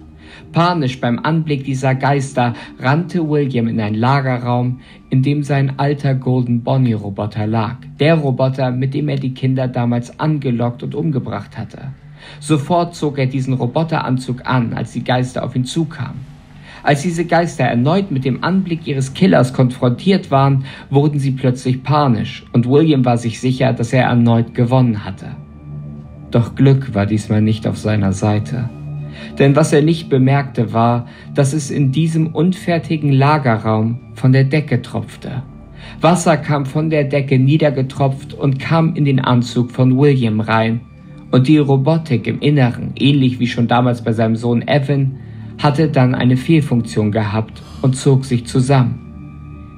[0.52, 4.80] Panisch beim Anblick dieser Geister rannte William in einen Lagerraum,
[5.10, 7.76] in dem sein alter Golden Bonnie Roboter lag.
[8.00, 11.92] Der Roboter, mit dem er die Kinder damals angelockt und umgebracht hatte.
[12.40, 16.26] Sofort zog er diesen Roboteranzug an, als die Geister auf ihn zukamen.
[16.82, 22.44] Als diese Geister erneut mit dem Anblick ihres Killers konfrontiert waren, wurden sie plötzlich panisch,
[22.52, 25.36] und William war sich sicher, dass er erneut gewonnen hatte.
[26.30, 28.70] Doch Glück war diesmal nicht auf seiner Seite.
[29.38, 34.82] Denn was er nicht bemerkte war, dass es in diesem unfertigen Lagerraum von der Decke
[34.82, 35.42] tropfte.
[36.00, 40.80] Wasser kam von der Decke niedergetropft und kam in den Anzug von William rein.
[41.30, 45.18] Und die Robotik im Inneren, ähnlich wie schon damals bei seinem Sohn Evan,
[45.58, 49.04] hatte dann eine Fehlfunktion gehabt und zog sich zusammen.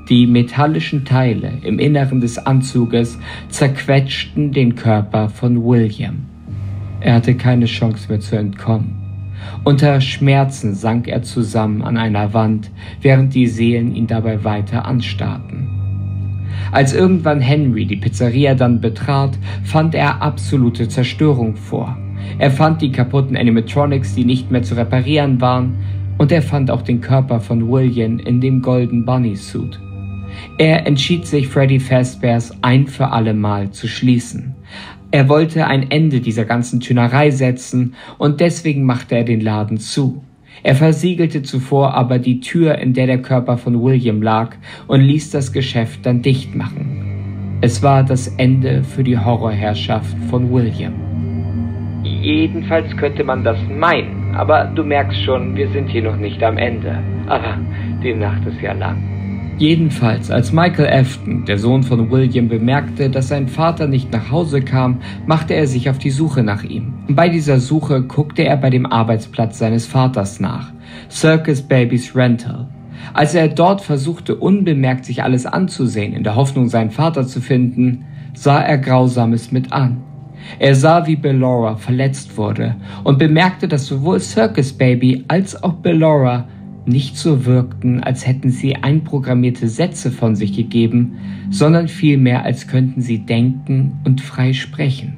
[0.08, 6.26] Die metallischen Teile im Inneren des Anzuges zerquetschten den Körper von William.
[7.00, 8.99] Er hatte keine Chance mehr zu entkommen.
[9.64, 15.68] Unter Schmerzen sank er zusammen an einer Wand, während die Seelen ihn dabei weiter anstarrten.
[16.72, 21.96] Als irgendwann Henry die Pizzeria dann betrat, fand er absolute Zerstörung vor.
[22.38, 25.74] Er fand die kaputten Animatronics, die nicht mehr zu reparieren waren,
[26.18, 29.80] und er fand auch den Körper von William in dem Golden Bunny Suit.
[30.58, 34.54] Er entschied sich, Freddy Fazbear's ein für alle Mal zu schließen.
[35.12, 40.22] Er wollte ein Ende dieser ganzen Tünerei setzen und deswegen machte er den Laden zu.
[40.62, 45.30] Er versiegelte zuvor aber die Tür, in der der Körper von William lag, und ließ
[45.30, 47.58] das Geschäft dann dicht machen.
[47.60, 50.92] Es war das Ende für die Horrorherrschaft von William.
[52.04, 56.56] Jedenfalls könnte man das meinen, aber du merkst schon, wir sind hier noch nicht am
[56.56, 56.98] Ende.
[57.26, 57.58] Aber
[58.02, 59.09] die Nacht ist ja lang.
[59.60, 64.62] Jedenfalls, als Michael Afton, der Sohn von William, bemerkte, dass sein Vater nicht nach Hause
[64.62, 66.94] kam, machte er sich auf die Suche nach ihm.
[67.10, 70.72] Bei dieser Suche guckte er bei dem Arbeitsplatz seines Vaters nach,
[71.10, 72.68] Circus Babies Rental.
[73.12, 78.06] Als er dort versuchte, unbemerkt sich alles anzusehen, in der Hoffnung, seinen Vater zu finden,
[78.32, 79.98] sah er Grausames mit an.
[80.58, 86.48] Er sah, wie Bellora verletzt wurde und bemerkte, dass sowohl Circus Baby als auch Bellora
[86.90, 91.16] nicht so wirkten, als hätten sie einprogrammierte Sätze von sich gegeben,
[91.50, 95.14] sondern vielmehr, als könnten sie denken und frei sprechen.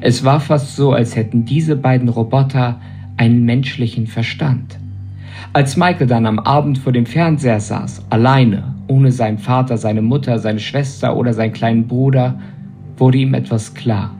[0.00, 2.80] Es war fast so, als hätten diese beiden Roboter
[3.16, 4.78] einen menschlichen Verstand.
[5.52, 10.38] Als Michael dann am Abend vor dem Fernseher saß, alleine, ohne seinen Vater, seine Mutter,
[10.38, 12.38] seine Schwester oder seinen kleinen Bruder,
[12.96, 14.17] wurde ihm etwas klar.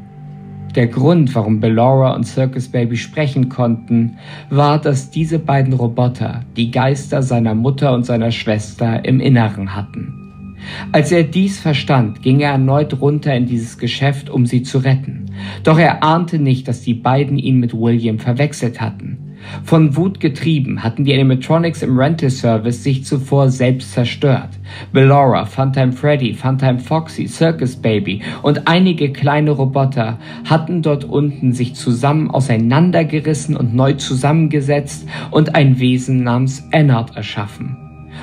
[0.79, 4.17] Der Grund, warum Bellora und Circus Baby sprechen konnten,
[4.49, 10.55] war, dass diese beiden Roboter die Geister seiner Mutter und seiner Schwester im Inneren hatten.
[10.93, 15.27] Als er dies verstand, ging er erneut runter in dieses Geschäft, um sie zu retten.
[15.65, 19.28] Doch er ahnte nicht, dass die beiden ihn mit William verwechselt hatten.
[19.65, 24.51] Von Wut getrieben hatten die Animatronics im Rental Service sich zuvor selbst zerstört.
[24.93, 31.75] Bellora, Funtime Freddy, Funtime Foxy, Circus Baby und einige kleine Roboter hatten dort unten sich
[31.75, 37.77] zusammen auseinandergerissen und neu zusammengesetzt und ein Wesen namens Ennard erschaffen.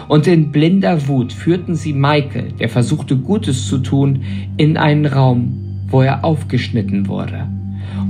[0.08, 4.23] Und in blinder Wut führten sie Michael, der versuchte Gutes zu tun,
[4.58, 7.47] in einen Raum, wo er aufgeschnitten wurde.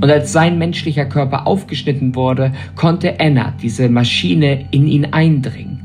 [0.00, 5.76] Und als sein menschlicher Körper aufgeschnitten wurde, konnte Anna, diese Maschine, in ihn eindringen.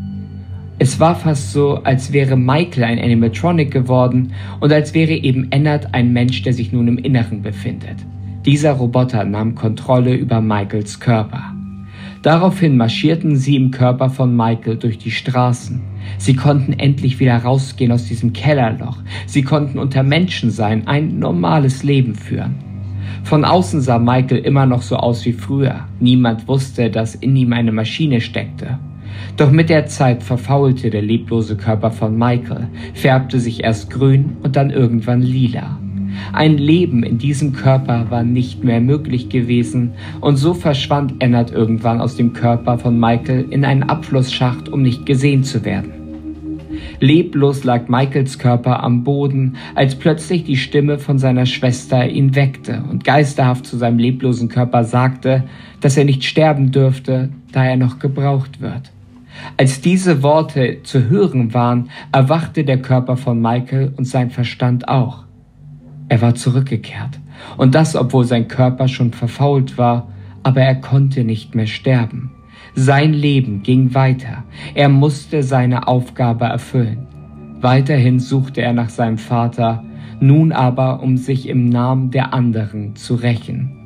[0.80, 5.94] Es war fast so, als wäre Michael ein Animatronic geworden und als wäre eben Ennard
[5.94, 7.98] ein Mensch, der sich nun im Inneren befindet.
[8.46, 11.54] Dieser Roboter nahm Kontrolle über Michaels Körper.
[12.24, 15.82] Daraufhin marschierten sie im Körper von Michael durch die Straßen.
[16.18, 18.98] Sie konnten endlich wieder rausgehen aus diesem Kellerloch.
[19.28, 22.71] Sie konnten unter Menschen sein, ein normales Leben führen.
[23.24, 25.88] Von außen sah Michael immer noch so aus wie früher.
[26.00, 28.80] Niemand wusste, dass in ihm eine Maschine steckte.
[29.38, 34.56] Doch mit der Zeit verfaulte der leblose Körper von Michael, färbte sich erst grün und
[34.56, 35.78] dann irgendwann lila.
[36.34, 42.02] Ein Leben in diesem Körper war nicht mehr möglich gewesen, und so verschwand Ennard irgendwann
[42.02, 46.01] aus dem Körper von Michael in einen Abflussschacht, um nicht gesehen zu werden.
[47.02, 52.84] Leblos lag Michaels Körper am Boden, als plötzlich die Stimme von seiner Schwester ihn weckte
[52.92, 55.44] und geisterhaft zu seinem leblosen Körper sagte,
[55.80, 58.92] dass er nicht sterben dürfte, da er noch gebraucht wird.
[59.58, 65.24] Als diese Worte zu hören waren, erwachte der Körper von Michael und sein Verstand auch.
[66.08, 67.20] Er war zurückgekehrt,
[67.58, 70.08] und das obwohl sein Körper schon verfault war,
[70.44, 72.30] aber er konnte nicht mehr sterben.
[72.76, 74.44] Sein Leben ging weiter.
[74.74, 77.08] Er musste seine Aufgabe erfüllen.
[77.60, 79.84] Weiterhin suchte er nach seinem Vater,
[80.20, 83.78] nun aber, um sich im Namen der anderen zu rächen.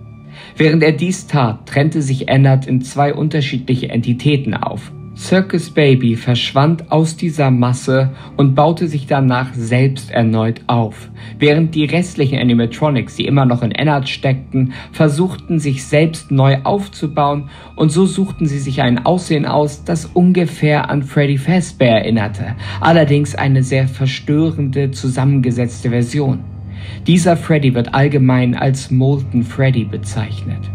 [0.58, 4.92] Während er dies tat, trennte sich Ennard in zwei unterschiedliche Entitäten auf.
[5.18, 11.10] Circus Baby verschwand aus dieser Masse und baute sich danach selbst erneut auf.
[11.40, 17.50] Während die restlichen Animatronics, die immer noch in Ennard steckten, versuchten sich selbst neu aufzubauen
[17.78, 23.36] und so suchten sie sich ein Aussehen aus, das ungefähr an Freddy Fazbear erinnerte, allerdings
[23.36, 26.44] eine sehr verstörende zusammengesetzte Version.
[27.08, 30.75] Dieser Freddy wird allgemein als Molten Freddy bezeichnet.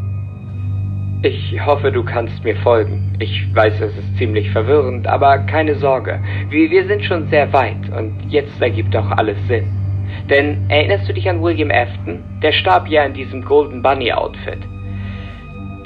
[1.23, 3.15] Ich hoffe, du kannst mir folgen.
[3.19, 6.19] Ich weiß, es ist ziemlich verwirrend, aber keine Sorge.
[6.49, 9.69] Wir, wir sind schon sehr weit und jetzt ergibt auch alles Sinn.
[10.31, 12.25] Denn erinnerst du dich an William Afton?
[12.43, 14.61] Der starb ja in diesem Golden Bunny Outfit.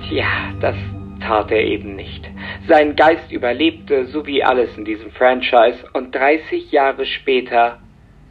[0.07, 0.77] Tja, das
[1.21, 2.31] tat er eben nicht.
[2.69, 7.81] Sein Geist überlebte, so wie alles in diesem Franchise, und 30 Jahre später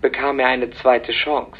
[0.01, 1.59] bekam er eine zweite Chance.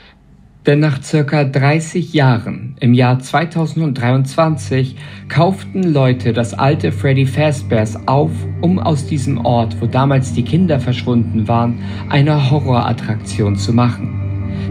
[0.65, 4.95] Denn nach circa 30 Jahren, im Jahr 2023,
[5.27, 10.79] kauften Leute das alte Freddy Fazbear's auf, um aus diesem Ort, wo damals die Kinder
[10.79, 14.23] verschwunden waren, eine Horrorattraktion zu machen.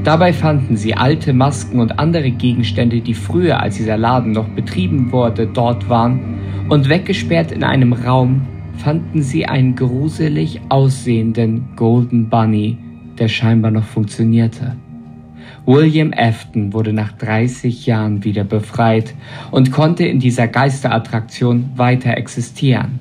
[0.03, 5.13] Dabei fanden sie alte Masken und andere Gegenstände, die früher, als dieser Laden noch betrieben
[5.13, 6.39] wurde, dort waren,
[6.71, 8.41] und weggesperrt in einem Raum
[8.79, 12.79] fanden sie einen gruselig aussehenden Golden Bunny,
[13.19, 14.77] der scheinbar noch funktionierte.
[15.65, 19.15] William Afton wurde nach 30 Jahren wieder befreit
[19.53, 22.99] und konnte in dieser Geisterattraktion weiter existieren.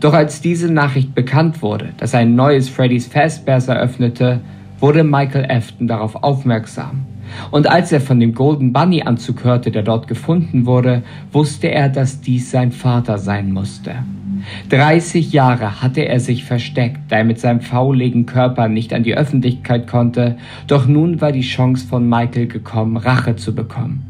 [0.00, 4.40] Doch als diese Nachricht bekannt wurde, dass ein neues Freddy's Fazbear's eröffnete,
[4.80, 7.06] wurde Michael Afton darauf aufmerksam.
[7.52, 11.88] Und als er von dem Golden Bunny Anzug hörte, der dort gefunden wurde, wusste er,
[11.88, 13.94] dass dies sein Vater sein musste.
[14.68, 19.16] 30 Jahre hatte er sich versteckt, da er mit seinem fauligen Körper nicht an die
[19.16, 24.02] Öffentlichkeit konnte, doch nun war die Chance von Michael gekommen, Rache zu bekommen.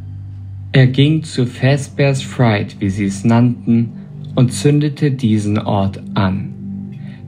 [0.72, 3.90] Er ging zu Fazbear's Fright, wie sie es nannten,
[4.34, 6.54] und zündete diesen Ort an.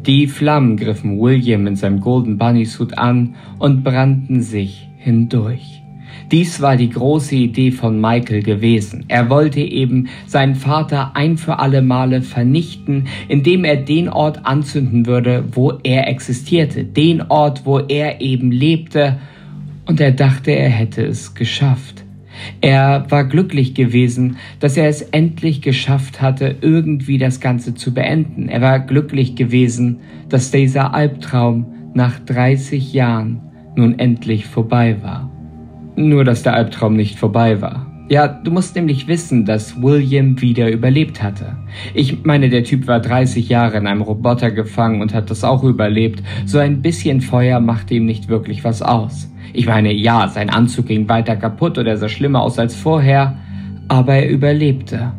[0.06, 5.83] Die Flammen griffen William in seinem Golden Bunny Suit an und brannten sich hindurch.
[6.30, 9.04] Dies war die große Idee von Michael gewesen.
[9.08, 15.06] Er wollte eben seinen Vater ein für alle Male vernichten, indem er den Ort anzünden
[15.06, 19.18] würde, wo er existierte, den Ort, wo er eben lebte,
[19.86, 22.04] und er dachte, er hätte es geschafft.
[22.60, 28.48] Er war glücklich gewesen, dass er es endlich geschafft hatte, irgendwie das Ganze zu beenden.
[28.48, 33.40] Er war glücklich gewesen, dass dieser Albtraum nach 30 Jahren
[33.76, 35.33] nun endlich vorbei war.
[35.96, 37.86] Nur dass der Albtraum nicht vorbei war.
[38.10, 41.56] Ja, du musst nämlich wissen, dass William wieder überlebt hatte.
[41.94, 45.64] Ich meine, der Typ war 30 Jahre in einem Roboter gefangen und hat das auch
[45.64, 46.22] überlebt.
[46.44, 49.32] So ein bisschen Feuer machte ihm nicht wirklich was aus.
[49.54, 53.38] Ich meine, ja, sein Anzug ging weiter kaputt oder sah schlimmer aus als vorher,
[53.88, 55.12] aber er überlebte.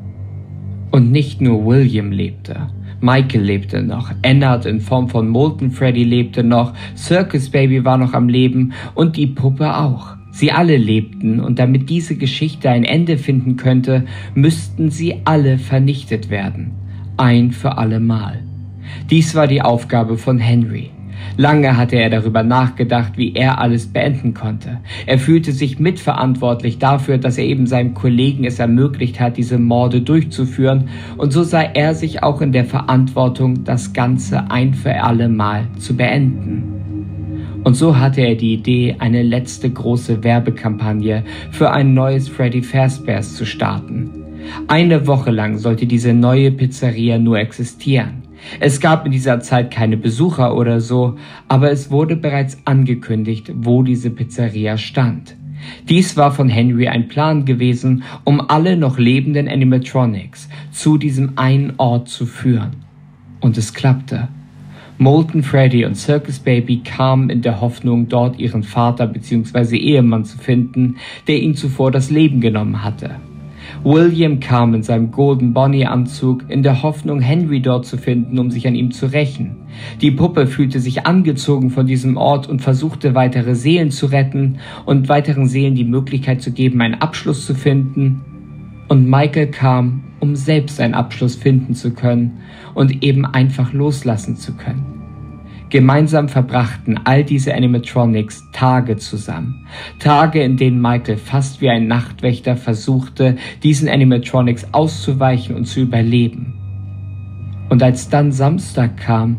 [0.91, 2.67] Und nicht nur William lebte.
[3.01, 8.13] Michael lebte noch, Ennard in Form von Molten Freddy lebte noch, Circus Baby war noch
[8.13, 10.14] am Leben und die Puppe auch.
[10.35, 16.29] Sie alle lebten, und damit diese Geschichte ein Ende finden könnte, müssten sie alle vernichtet
[16.29, 16.71] werden.
[17.15, 18.43] Ein für alle Mal.
[19.09, 20.89] Dies war die Aufgabe von Henry.
[21.37, 24.81] Lange hatte er darüber nachgedacht, wie er alles beenden konnte.
[25.05, 30.01] Er fühlte sich mitverantwortlich dafür, dass er eben seinem Kollegen es ermöglicht hat, diese Morde
[30.01, 35.29] durchzuführen, und so sah er sich auch in der Verantwortung, das Ganze ein für alle
[35.29, 36.74] Mal zu beenden.
[37.65, 43.35] Und so hatte er die Idee, eine letzte große Werbekampagne für ein neues Freddy Fazbear's
[43.35, 44.11] zu starten.
[44.67, 48.21] Eine Woche lang sollte diese neue Pizzeria nur existieren.
[48.59, 51.15] Es gab in dieser Zeit keine Besucher oder so,
[51.47, 55.35] aber es wurde bereits angekündigt, wo diese Pizzeria stand.
[55.89, 61.73] Dies war von Henry ein Plan gewesen, um alle noch lebenden Animatronics zu diesem einen
[61.77, 62.75] Ort zu führen.
[63.39, 64.27] Und es klappte.
[64.97, 69.75] Molten Freddy und Circus Baby kamen in der Hoffnung, dort ihren Vater bzw.
[69.75, 70.95] Ehemann zu finden,
[71.27, 73.17] der ihnen zuvor das Leben genommen hatte.
[73.83, 78.51] William kam in seinem Golden Bonnie Anzug in der Hoffnung, Henry dort zu finden, um
[78.51, 79.57] sich an ihm zu rächen.
[80.01, 85.09] Die Puppe fühlte sich angezogen von diesem Ort und versuchte weitere Seelen zu retten und
[85.09, 88.21] weiteren Seelen die Möglichkeit zu geben, einen Abschluss zu finden.
[88.87, 92.37] Und Michael kam, um selbst einen Abschluss finden zu können
[92.73, 94.84] und eben einfach loslassen zu können.
[95.69, 99.65] Gemeinsam verbrachten all diese Animatronics Tage zusammen.
[99.99, 106.53] Tage, in denen Michael fast wie ein Nachtwächter versuchte, diesen Animatronics auszuweichen und zu überleben.
[107.69, 109.37] Und als dann Samstag kam,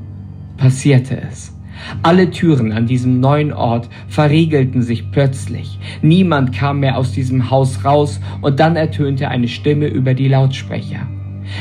[0.56, 1.56] passierte es.
[2.02, 5.78] Alle Türen an diesem neuen Ort verriegelten sich plötzlich.
[6.02, 11.06] Niemand kam mehr aus diesem Haus raus und dann ertönte eine Stimme über die Lautsprecher.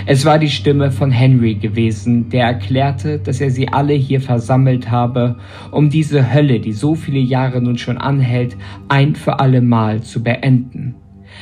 [0.05, 4.91] Es war die Stimme von Henry gewesen, der erklärte, dass er sie alle hier versammelt
[4.91, 5.37] habe,
[5.71, 8.57] um diese Hölle, die so viele Jahre nun schon anhält,
[8.87, 10.95] ein für alle Mal zu beenden.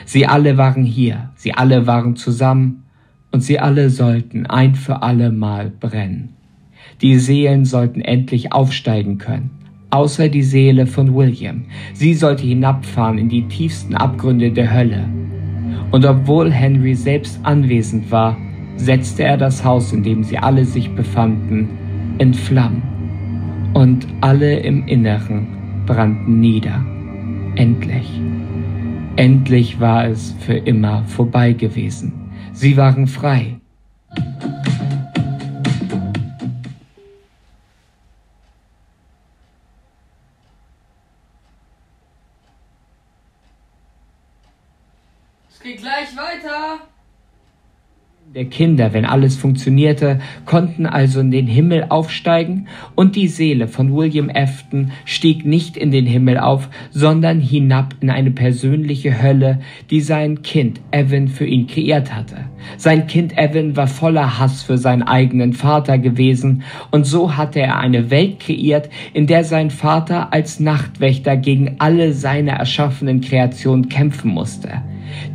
[0.06, 2.84] Sie alle waren hier, sie alle waren zusammen,
[3.32, 6.36] und sie alle sollten ein für alle Mal brennen.
[7.02, 9.50] Die Seelen sollten endlich aufsteigen können,
[9.90, 11.66] außer die Seele von William.
[11.94, 15.06] Sie sollte hinabfahren in die tiefsten Abgründe der Hölle.
[15.92, 18.38] Und obwohl Henry selbst anwesend war,
[18.78, 21.70] setzte er das Haus, in dem sie alle sich befanden,
[22.18, 22.82] in Flammen.
[23.74, 25.48] Und alle im Inneren
[25.86, 26.84] brannten nieder.
[27.56, 28.10] Endlich.
[29.16, 32.14] Endlich war es für immer vorbei gewesen.
[32.52, 33.58] Sie waren frei.
[48.36, 53.96] Der Kinder, wenn alles funktionierte, konnten also in den Himmel aufsteigen und die Seele von
[53.96, 59.60] William Afton stieg nicht in den Himmel auf, sondern hinab in eine persönliche Hölle,
[59.92, 62.38] die sein Kind Evan für ihn kreiert hatte.
[62.78, 67.78] Sein Kind Evan war voller Hass für seinen eigenen Vater gewesen und so hatte er
[67.78, 74.32] eine Welt kreiert, in der sein Vater als Nachtwächter gegen alle seine erschaffenen Kreationen kämpfen
[74.32, 74.82] musste.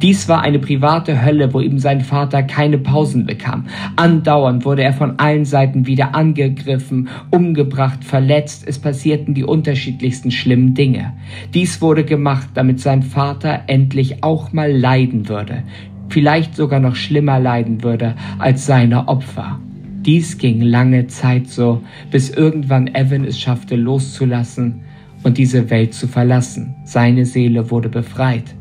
[0.03, 3.66] Dies war eine private Hölle, wo ihm sein Vater keine Pausen bekam.
[3.97, 8.64] Andauernd wurde er von allen Seiten wieder angegriffen, umgebracht, verletzt.
[8.66, 11.14] Es passierten die unterschiedlichsten schlimmen Dinge.
[11.55, 15.62] Dies wurde gemacht, damit sein Vater endlich auch mal leiden würde.
[16.09, 19.61] Vielleicht sogar noch schlimmer leiden würde als seine Opfer.
[20.09, 24.81] Dies ging lange Zeit so, bis irgendwann Evan es schaffte loszulassen
[25.22, 26.74] und diese Welt zu verlassen.
[26.85, 28.55] Seine Seele wurde befreit.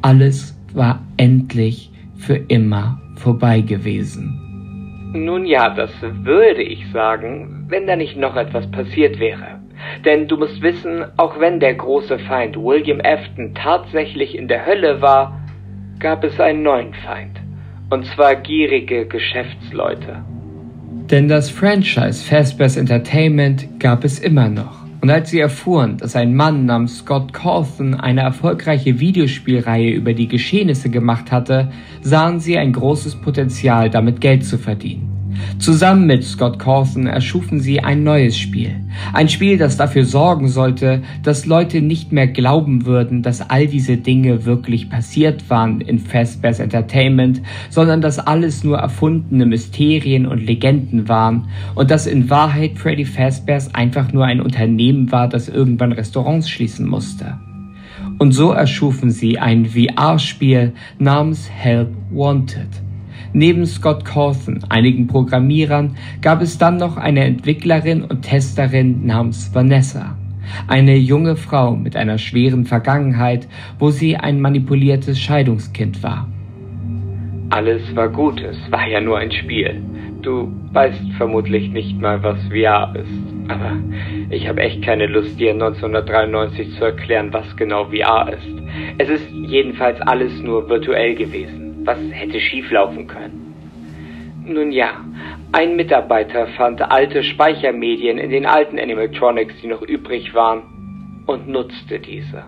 [0.00, 4.42] Alles war endlich für immer vorbei gewesen.
[5.14, 9.60] Nun ja, das würde ich sagen, wenn da nicht noch etwas passiert wäre.
[10.04, 15.00] Denn du musst wissen, auch wenn der große Feind William Afton tatsächlich in der Hölle
[15.00, 15.40] war,
[15.98, 17.38] gab es einen neuen Feind.
[17.90, 20.24] Und zwar gierige Geschäftsleute.
[21.10, 24.85] Denn das Franchise Fazbear's Entertainment gab es immer noch.
[25.06, 30.26] Und als sie erfuhren, dass ein Mann namens Scott Cawthon eine erfolgreiche Videospielreihe über die
[30.26, 35.15] Geschehnisse gemacht hatte, sahen sie ein großes Potenzial, damit Geld zu verdienen.
[35.58, 38.76] Zusammen mit Scott Cawthon erschufen sie ein neues Spiel.
[39.12, 43.96] Ein Spiel, das dafür sorgen sollte, dass Leute nicht mehr glauben würden, dass all diese
[43.96, 51.08] Dinge wirklich passiert waren in Fazbear's Entertainment, sondern dass alles nur erfundene Mysterien und Legenden
[51.08, 56.48] waren und dass in Wahrheit Freddy Fazbear's einfach nur ein Unternehmen war, das irgendwann Restaurants
[56.48, 57.38] schließen musste.
[58.18, 62.85] Und so erschufen sie ein VR-Spiel namens Help Wanted.
[63.38, 70.16] Neben Scott Cawthon, einigen Programmierern, gab es dann noch eine Entwicklerin und Testerin namens Vanessa.
[70.68, 73.46] Eine junge Frau mit einer schweren Vergangenheit,
[73.78, 76.26] wo sie ein manipuliertes Scheidungskind war.
[77.50, 79.82] Alles war gut, es war ja nur ein Spiel.
[80.22, 83.50] Du weißt vermutlich nicht mal, was VR ist.
[83.50, 83.76] Aber
[84.30, 88.48] ich habe echt keine Lust, dir 1993 zu erklären, was genau VR ist.
[88.96, 91.65] Es ist jedenfalls alles nur virtuell gewesen.
[91.86, 93.54] Was hätte schieflaufen können?
[94.44, 95.04] Nun ja,
[95.52, 102.00] ein Mitarbeiter fand alte Speichermedien in den alten Animatronics, die noch übrig waren, und nutzte
[102.00, 102.44] diese.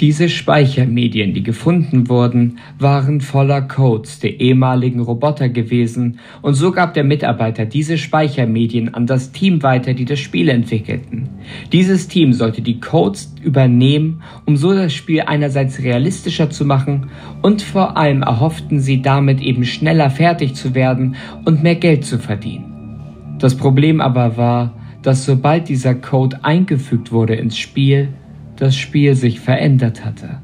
[0.00, 6.94] Diese Speichermedien, die gefunden wurden, waren voller Codes der ehemaligen Roboter gewesen, und so gab
[6.94, 11.28] der Mitarbeiter diese Speichermedien an das Team weiter, die das Spiel entwickelten.
[11.72, 17.10] Dieses Team sollte die Codes übernehmen, um so das Spiel einerseits realistischer zu machen,
[17.42, 22.18] und vor allem erhofften sie damit eben schneller fertig zu werden und mehr Geld zu
[22.20, 23.36] verdienen.
[23.40, 28.10] Das Problem aber war, dass sobald dieser Code eingefügt wurde ins Spiel,
[28.58, 30.40] das Spiel sich verändert hatte.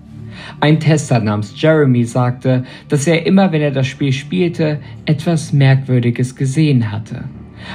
[0.60, 6.36] Ein Tester namens Jeremy sagte, dass er immer, wenn er das Spiel spielte, etwas Merkwürdiges
[6.36, 7.24] gesehen hatte.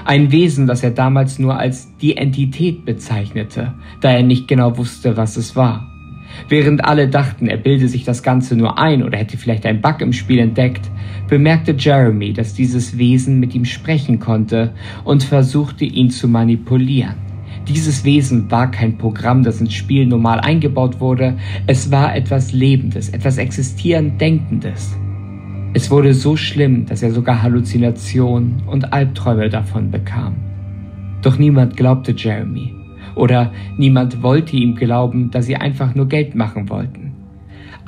[0.06, 5.18] Ein Wesen, das er damals nur als die Entität bezeichnete, da er nicht genau wusste,
[5.18, 5.88] was es war.
[6.48, 10.02] Während alle dachten, er bilde sich das Ganze nur ein oder hätte vielleicht einen Bug
[10.02, 10.90] im Spiel entdeckt,
[11.28, 14.74] bemerkte Jeremy, dass dieses Wesen mit ihm sprechen konnte
[15.04, 17.29] und versuchte ihn zu manipulieren.
[17.68, 21.38] Dieses Wesen war kein Programm, das ins Spiel normal eingebaut wurde,
[21.68, 24.96] es war etwas Lebendes, etwas existierend Denkendes.
[25.74, 30.36] Es wurde so schlimm, dass er sogar Halluzinationen und Albträume davon bekam.
[31.22, 32.74] Doch niemand glaubte Jeremy.
[33.14, 37.09] Oder niemand wollte ihm glauben, dass sie einfach nur Geld machen wollten.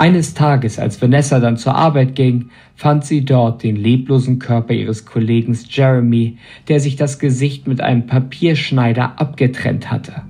[0.02, 5.06] Eines Tages, als Vanessa dann zur Arbeit ging, fand sie dort den leblosen Körper ihres
[5.06, 10.24] Kollegen Jeremy, der sich das Gesicht mit einem Papierschneider abgetrennt hatte.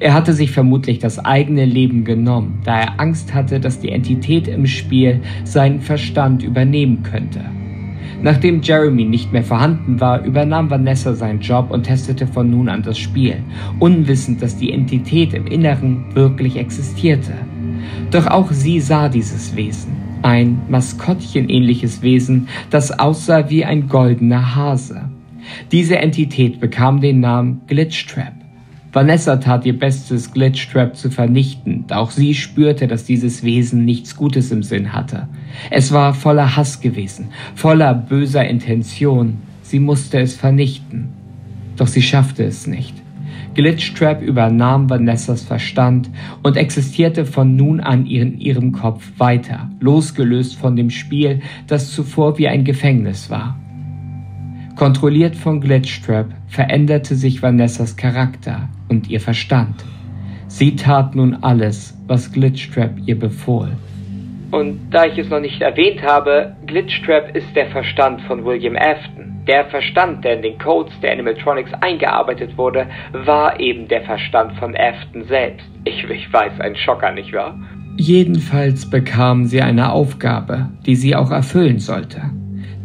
[0.00, 4.48] Er hatte sich vermutlich das eigene Leben genommen, da er Angst hatte, dass die Entität
[4.48, 7.40] im Spiel seinen Verstand übernehmen könnte.
[8.20, 12.82] Nachdem Jeremy nicht mehr vorhanden war, übernahm Vanessa seinen Job und testete von nun an
[12.82, 13.36] das Spiel,
[13.78, 17.32] unwissend, dass die Entität im Inneren wirklich existierte.
[18.10, 25.10] Doch auch sie sah dieses Wesen, ein Maskottchenähnliches Wesen, das aussah wie ein goldener Hase.
[25.72, 28.32] Diese Entität bekam den Namen Glitchtrap.
[28.92, 34.16] Vanessa tat ihr Bestes, Glitchtrap zu vernichten, da auch sie spürte, dass dieses Wesen nichts
[34.16, 35.28] Gutes im Sinn hatte.
[35.70, 39.38] Es war voller Hass gewesen, voller böser Intention.
[39.60, 41.08] Sie musste es vernichten.
[41.76, 42.95] Doch sie schaffte es nicht.
[43.56, 46.10] Glitchtrap übernahm Vanessas Verstand
[46.42, 52.36] und existierte von nun an in ihrem Kopf weiter, losgelöst von dem Spiel, das zuvor
[52.36, 53.58] wie ein Gefängnis war.
[54.76, 59.86] Kontrolliert von Glitchtrap veränderte sich Vanessas Charakter und ihr Verstand.
[60.48, 63.70] Sie tat nun alles, was Glitchtrap ihr befohl.
[64.50, 69.25] Und da ich es noch nicht erwähnt habe, Glitchtrap ist der Verstand von William Afton.
[69.46, 74.76] Der Verstand, der in den Codes der Animatronics eingearbeitet wurde, war eben der Verstand von
[74.76, 75.66] Afton selbst.
[75.84, 77.56] Ich, ich weiß, ein Schocker, nicht wahr?
[77.96, 82.22] Jedenfalls bekam sie eine Aufgabe, die sie auch erfüllen sollte.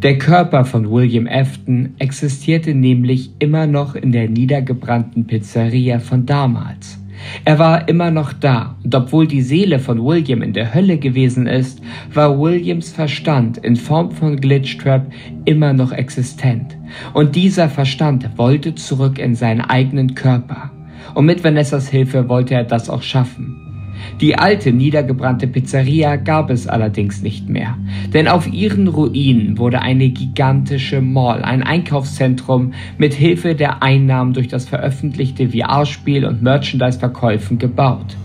[0.03, 7.00] Der Körper von William Afton existierte nämlich immer noch in der niedergebrannten Pizzeria von damals.
[7.45, 11.47] Er war immer noch da, und obwohl die Seele von William in der Hölle gewesen
[11.47, 11.81] ist,
[12.13, 15.11] war Williams Verstand in Form von Glitchtrap
[15.45, 16.77] immer noch existent.
[17.13, 20.71] Und dieser Verstand wollte zurück in seinen eigenen Körper.
[21.13, 23.70] Und mit Vanessas Hilfe wollte er das auch schaffen.
[24.19, 27.77] Die alte niedergebrannte Pizzeria gab es allerdings nicht mehr,
[28.13, 34.47] denn auf ihren Ruinen wurde eine gigantische Mall, ein Einkaufszentrum mit Hilfe der Einnahmen durch
[34.47, 38.15] das veröffentlichte VR-Spiel und Merchandise-Verkäufen gebaut.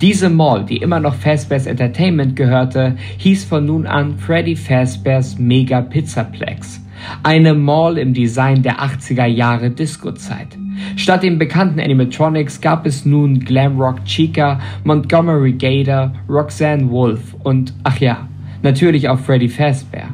[0.00, 5.80] Diese Mall, die immer noch Fazbear's Entertainment gehörte, hieß von nun an Freddy Fazbear's Mega
[5.80, 6.84] Pizzaplex.
[7.22, 10.58] Eine Mall im Design der 80er Jahre Disco-Zeit.
[10.96, 17.98] Statt den bekannten Animatronics gab es nun Glamrock Chica, Montgomery Gator, Roxanne Wolf und, ach
[17.98, 18.28] ja,
[18.62, 20.10] natürlich auch Freddy Fazbear.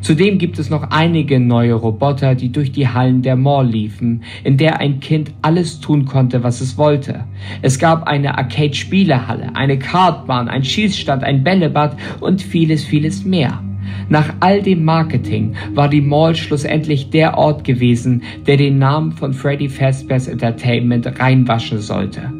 [0.00, 4.58] Zudem gibt es noch einige neue Roboter, die durch die Hallen der Mall liefen, in
[4.58, 7.24] der ein Kind alles tun konnte, was es wollte.
[7.62, 13.62] Es gab eine Arcade-Spielehalle, eine Kartbahn, ein Schießstand, ein Bällebad und vieles, vieles mehr.
[14.08, 19.32] Nach all dem Marketing war die Mall schlussendlich der Ort gewesen, der den Namen von
[19.32, 22.32] Freddy Fazbear's Entertainment reinwaschen sollte.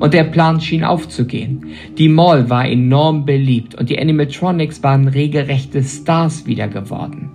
[0.00, 1.66] Und der Plan schien aufzugehen.
[1.98, 7.30] Die Mall war enorm beliebt und die Animatronics waren regelrechte Stars wieder geworden.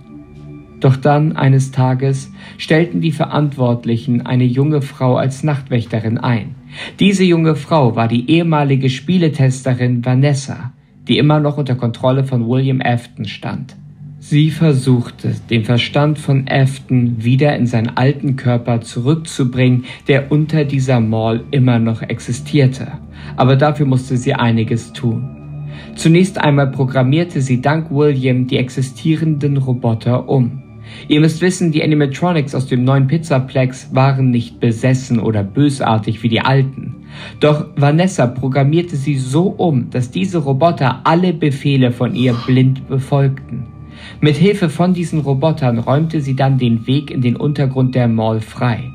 [0.80, 6.54] Doch dann, eines Tages, stellten die Verantwortlichen eine junge Frau als Nachtwächterin ein.
[7.00, 10.72] Diese junge Frau war die ehemalige Spieletesterin Vanessa
[11.08, 13.76] die immer noch unter Kontrolle von William Afton stand.
[14.20, 21.00] Sie versuchte, den Verstand von Afton wieder in seinen alten Körper zurückzubringen, der unter dieser
[21.00, 22.92] Mall immer noch existierte.
[23.36, 25.68] Aber dafür musste sie einiges tun.
[25.94, 30.62] Zunächst einmal programmierte sie dank William die existierenden Roboter um.
[31.06, 36.28] Ihr müsst wissen, die Animatronics aus dem neuen Pizzaplex waren nicht besessen oder bösartig wie
[36.28, 36.96] die alten.
[37.40, 43.66] Doch Vanessa programmierte sie so um, dass diese Roboter alle Befehle von ihr blind befolgten.
[44.20, 48.40] Mit Hilfe von diesen Robotern räumte sie dann den Weg in den Untergrund der Mall
[48.40, 48.92] frei.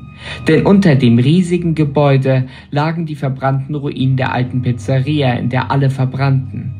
[0.48, 5.90] Denn unter dem riesigen Gebäude lagen die verbrannten Ruinen der alten Pizzeria, in der alle
[5.90, 6.74] verbrannten.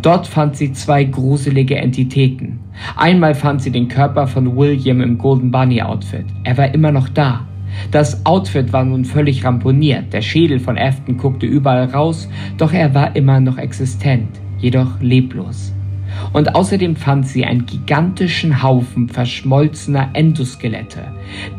[0.00, 2.60] Dort fand sie zwei gruselige Entitäten.
[2.96, 6.24] Einmal fand sie den Körper von William im Golden Bunny Outfit.
[6.44, 7.46] Er war immer noch da.
[7.90, 12.94] Das Outfit war nun völlig ramponiert, der Schädel von Afton guckte überall raus, doch er
[12.94, 15.72] war immer noch existent, jedoch leblos
[16.32, 21.02] und außerdem fand sie einen gigantischen Haufen verschmolzener Endoskelette.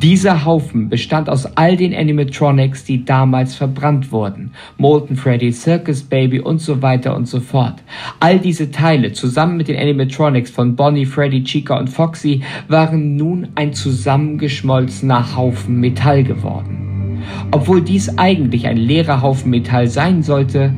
[0.01, 4.51] Dieser Haufen bestand aus all den Animatronics, die damals verbrannt wurden.
[4.77, 7.83] Molten Freddy, Circus Baby und so weiter und so fort.
[8.19, 13.49] All diese Teile zusammen mit den Animatronics von Bonnie, Freddy, Chica und Foxy waren nun
[13.55, 17.21] ein zusammengeschmolzener Haufen Metall geworden.
[17.51, 20.73] Obwohl dies eigentlich ein leerer Haufen Metall sein sollte,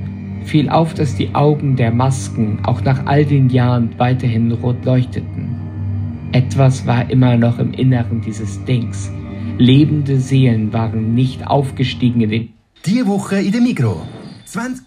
[0.45, 5.55] fiel auf, dass die Augen der Masken auch nach all den Jahren weiterhin rot leuchteten.
[6.31, 9.11] Etwas war immer noch im Inneren dieses Dings.
[9.57, 12.53] Lebende Seelen waren nicht aufgestiegen in den...
[12.85, 14.01] Die Woche in der Migro.
[14.47, 14.81] 20%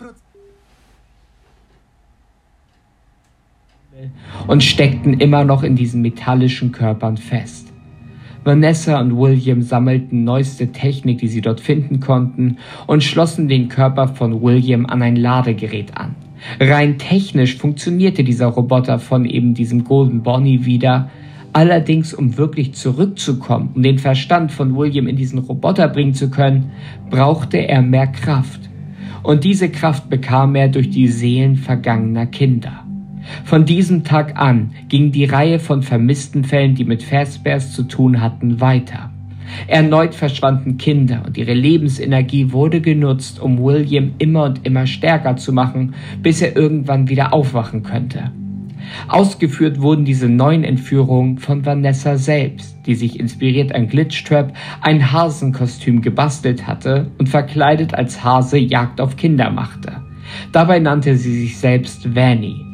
[4.46, 7.67] und steckten immer noch in diesen metallischen Körpern fest.
[8.48, 14.08] Vanessa und William sammelten neueste Technik, die sie dort finden konnten, und schlossen den Körper
[14.08, 16.14] von William an ein Ladegerät an.
[16.58, 21.10] Rein technisch funktionierte dieser Roboter von eben diesem Golden Bonnie wieder,
[21.52, 26.70] Allerdings, um wirklich zurückzukommen, um den Verstand von William in diesen Roboter bringen zu können,
[27.10, 28.60] brauchte er mehr Kraft.
[29.22, 32.87] Und diese Kraft bekam er durch die Seelen vergangener Kinder.
[33.44, 38.20] Von diesem Tag an ging die Reihe von vermissten Fällen, die mit Fazbears zu tun
[38.20, 39.10] hatten, weiter.
[39.66, 45.52] Erneut verschwanden Kinder und ihre Lebensenergie wurde genutzt, um William immer und immer stärker zu
[45.52, 48.30] machen, bis er irgendwann wieder aufwachen könnte.
[49.08, 56.00] Ausgeführt wurden diese neuen Entführungen von Vanessa selbst, die sich inspiriert an Glitchtrap ein Hasenkostüm
[56.00, 60.02] gebastelt hatte und verkleidet als Hase Jagd auf Kinder machte.
[60.52, 62.67] Dabei nannte sie sich selbst Vanny.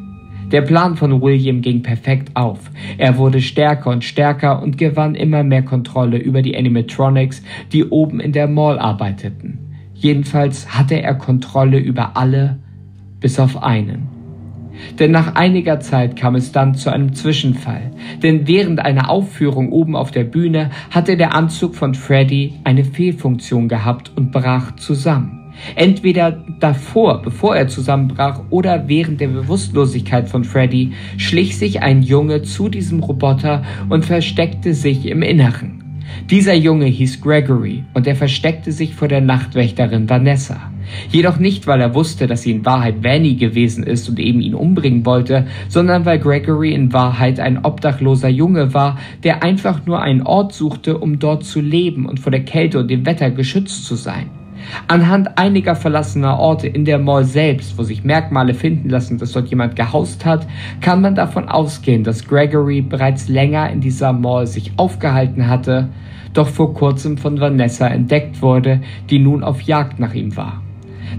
[0.54, 2.70] Der Plan von William ging perfekt auf.
[2.96, 7.42] Er wurde stärker und stärker und gewann immer mehr Kontrolle über die Animatronics,
[7.72, 9.58] die oben in der Mall arbeiteten.
[9.94, 12.60] Jedenfalls hatte er Kontrolle über alle,
[13.18, 14.06] bis auf einen.
[15.00, 17.90] Denn nach einiger Zeit kam es dann zu einem Zwischenfall.
[18.22, 23.66] Denn während einer Aufführung oben auf der Bühne hatte der Anzug von Freddy eine Fehlfunktion
[23.66, 25.43] gehabt und brach zusammen.
[25.74, 32.42] Entweder davor, bevor er zusammenbrach, oder während der Bewusstlosigkeit von Freddy schlich sich ein Junge
[32.42, 35.84] zu diesem Roboter und versteckte sich im Inneren.
[36.30, 40.70] Dieser Junge hieß Gregory und er versteckte sich vor der Nachtwächterin Vanessa.
[41.10, 44.54] Jedoch nicht, weil er wusste, dass sie in Wahrheit Vanny gewesen ist und eben ihn
[44.54, 50.22] umbringen wollte, sondern weil Gregory in Wahrheit ein obdachloser Junge war, der einfach nur einen
[50.22, 53.94] Ort suchte, um dort zu leben und vor der Kälte und dem Wetter geschützt zu
[53.94, 54.30] sein.
[54.88, 59.48] Anhand einiger verlassener Orte in der Mall selbst, wo sich Merkmale finden lassen, dass dort
[59.48, 60.46] jemand gehaust hat,
[60.80, 65.88] kann man davon ausgehen, dass Gregory bereits länger in dieser Mall sich aufgehalten hatte,
[66.32, 70.62] doch vor kurzem von Vanessa entdeckt wurde, die nun auf Jagd nach ihm war.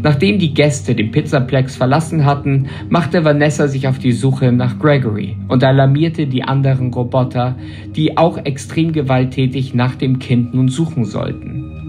[0.01, 5.37] Nachdem die Gäste den Pizzaplex verlassen hatten, machte Vanessa sich auf die Suche nach Gregory
[5.47, 7.55] und alarmierte die anderen Roboter,
[7.95, 11.84] die auch extrem gewalttätig nach dem Kind nun suchen sollten.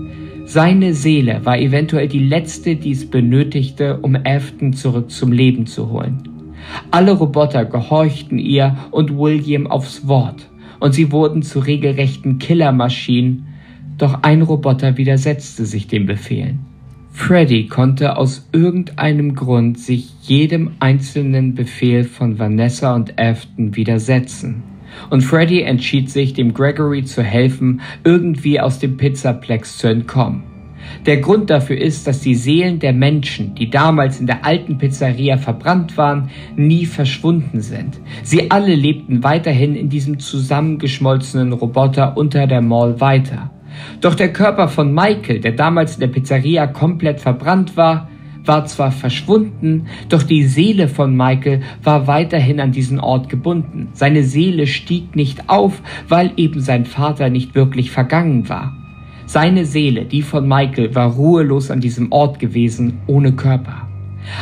[0.48, 5.90] Seine Seele war eventuell die letzte, die es benötigte, um Afton zurück zum Leben zu
[5.90, 6.22] holen.
[6.92, 13.48] Alle Roboter gehorchten ihr und William aufs Wort, und sie wurden zu regelrechten Killermaschinen,
[13.98, 16.60] doch ein Roboter widersetzte sich den Befehlen.
[17.10, 24.75] Freddy konnte aus irgendeinem Grund sich jedem einzelnen Befehl von Vanessa und Afton widersetzen
[25.10, 30.44] und Freddy entschied sich, dem Gregory zu helfen, irgendwie aus dem Pizzaplex zu entkommen.
[31.04, 35.36] Der Grund dafür ist, dass die Seelen der Menschen, die damals in der alten Pizzeria
[35.36, 38.00] verbrannt waren, nie verschwunden sind.
[38.22, 43.50] Sie alle lebten weiterhin in diesem zusammengeschmolzenen Roboter unter der Mall weiter.
[44.00, 48.08] Doch der Körper von Michael, der damals in der Pizzeria komplett verbrannt war,
[48.46, 53.88] war zwar verschwunden, doch die Seele von Michael war weiterhin an diesen Ort gebunden.
[53.92, 58.76] Seine Seele stieg nicht auf, weil eben sein Vater nicht wirklich vergangen war.
[59.26, 63.88] Seine Seele, die von Michael, war ruhelos an diesem Ort gewesen, ohne Körper.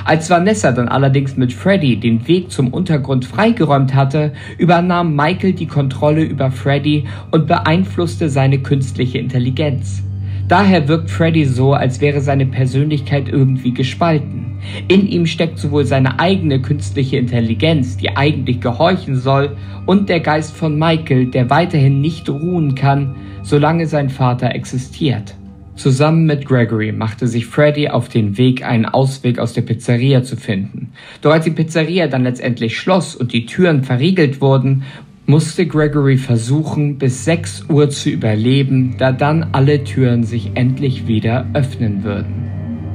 [0.04, 5.66] Als Vanessa dann allerdings mit Freddy den Weg zum Untergrund freigeräumt hatte, übernahm Michael die
[5.66, 10.02] Kontrolle über Freddy und beeinflusste seine künstliche Intelligenz.
[10.48, 14.58] Daher wirkt Freddy so, als wäre seine Persönlichkeit irgendwie gespalten.
[14.88, 20.54] In ihm steckt sowohl seine eigene künstliche Intelligenz, die eigentlich gehorchen soll, und der Geist
[20.54, 25.34] von Michael, der weiterhin nicht ruhen kann, solange sein Vater existiert.
[25.76, 30.36] Zusammen mit Gregory machte sich Freddy auf den Weg, einen Ausweg aus der Pizzeria zu
[30.36, 30.92] finden.
[31.20, 34.84] Doch als die Pizzeria dann letztendlich schloss und die Türen verriegelt wurden,
[35.26, 41.46] musste Gregory versuchen, bis 6 Uhr zu überleben, da dann alle Türen sich endlich wieder
[41.54, 42.50] öffnen würden.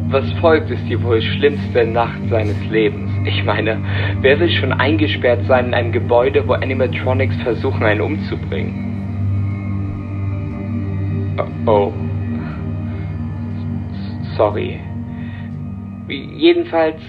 [0.10, 3.12] Was folgt, ist die wohl schlimmste Nacht seines Lebens.
[3.28, 3.78] Ich meine,
[4.22, 8.86] wer will schon eingesperrt sein in einem Gebäude, wo Animatronics versuchen, einen umzubringen?
[11.66, 11.72] Oh.
[11.72, 11.94] oh
[14.40, 14.80] sorry.
[16.08, 17.02] Jedenfalls.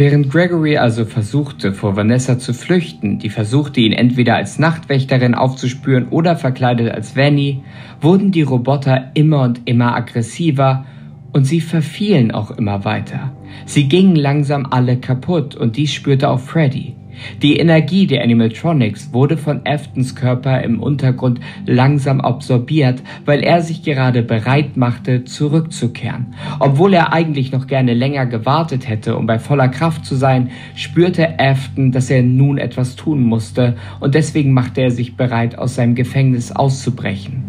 [0.00, 6.08] Während Gregory also versuchte, vor Vanessa zu flüchten, die versuchte, ihn entweder als Nachtwächterin aufzuspüren
[6.08, 7.62] oder verkleidet als Vanny,
[8.00, 10.86] wurden die Roboter immer und immer aggressiver
[11.34, 13.32] und sie verfielen auch immer weiter.
[13.66, 16.94] Sie gingen langsam alle kaputt und dies spürte auch Freddy.
[17.42, 23.82] Die Energie der Animatronics wurde von Aftons Körper im Untergrund langsam absorbiert, weil er sich
[23.82, 26.34] gerade bereit machte, zurückzukehren.
[26.58, 31.38] Obwohl er eigentlich noch gerne länger gewartet hätte, um bei voller Kraft zu sein, spürte
[31.38, 35.94] Afton, dass er nun etwas tun musste, und deswegen machte er sich bereit, aus seinem
[35.94, 37.44] Gefängnis auszubrechen.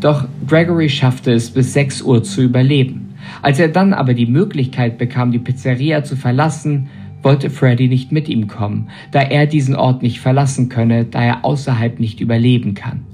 [0.00, 3.14] Doch Gregory schaffte es bis 6 Uhr zu überleben.
[3.42, 6.88] Als er dann aber die Möglichkeit bekam, die Pizzeria zu verlassen,
[7.26, 11.44] wollte Freddy nicht mit ihm kommen, da er diesen Ort nicht verlassen könne, da er
[11.44, 13.04] außerhalb nicht überleben kann.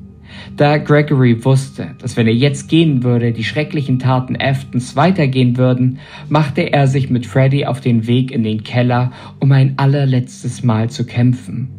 [0.55, 5.99] Da Gregory wusste, dass wenn er jetzt gehen würde, die schrecklichen Taten Aftons weitergehen würden,
[6.29, 10.91] machte er sich mit Freddy auf den Weg in den Keller, um ein allerletztes Mal
[10.91, 11.71] zu kämpfen.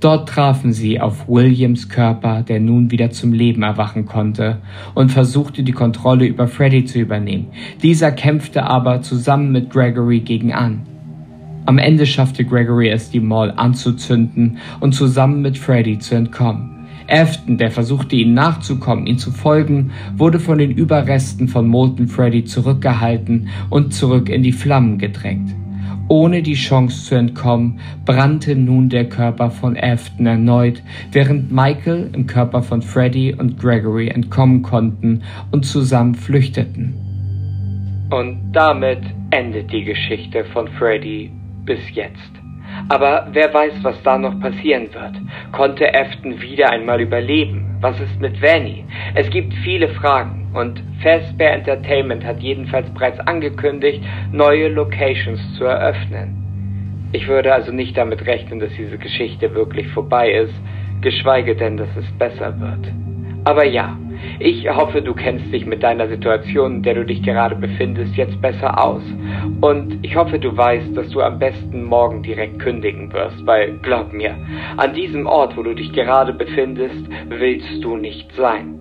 [0.00, 4.60] Dort trafen sie auf Williams Körper, der nun wieder zum Leben erwachen konnte,
[4.96, 7.46] und versuchte die Kontrolle über Freddy zu übernehmen.
[7.80, 10.82] Dieser kämpfte aber zusammen mit Gregory gegen an.
[11.66, 16.86] Am Ende schaffte Gregory es, die Mall anzuzünden und zusammen mit Freddy zu entkommen.
[17.08, 22.44] Afton, der versuchte ihnen nachzukommen, ihn zu folgen, wurde von den Überresten von Molten Freddy
[22.44, 25.54] zurückgehalten und zurück in die Flammen gedrängt.
[26.08, 32.26] Ohne die Chance zu entkommen, brannte nun der Körper von Afton erneut, während Michael im
[32.26, 36.94] Körper von Freddy und Gregory entkommen konnten und zusammen flüchteten.
[38.10, 39.00] Und damit
[39.30, 41.30] endet die Geschichte von Freddy
[41.64, 42.32] bis jetzt.
[42.88, 45.14] Aber wer weiß, was da noch passieren wird.
[45.52, 47.76] Konnte Afton wieder einmal überleben?
[47.80, 48.84] Was ist mit Vanny?
[49.14, 54.02] Es gibt viele Fragen und Fazbear Entertainment hat jedenfalls bereits angekündigt,
[54.32, 57.10] neue Locations zu eröffnen.
[57.12, 60.54] Ich würde also nicht damit rechnen, dass diese Geschichte wirklich vorbei ist,
[61.00, 62.92] geschweige denn, dass es besser wird.
[63.44, 63.96] Aber ja,
[64.38, 68.40] ich hoffe, du kennst dich mit deiner Situation, in der du dich gerade befindest, jetzt
[68.40, 69.02] besser aus.
[69.60, 74.12] Und ich hoffe, du weißt, dass du am besten morgen direkt kündigen wirst, weil, glaub
[74.12, 74.36] mir,
[74.76, 78.78] an diesem Ort, wo du dich gerade befindest, willst du nicht sein.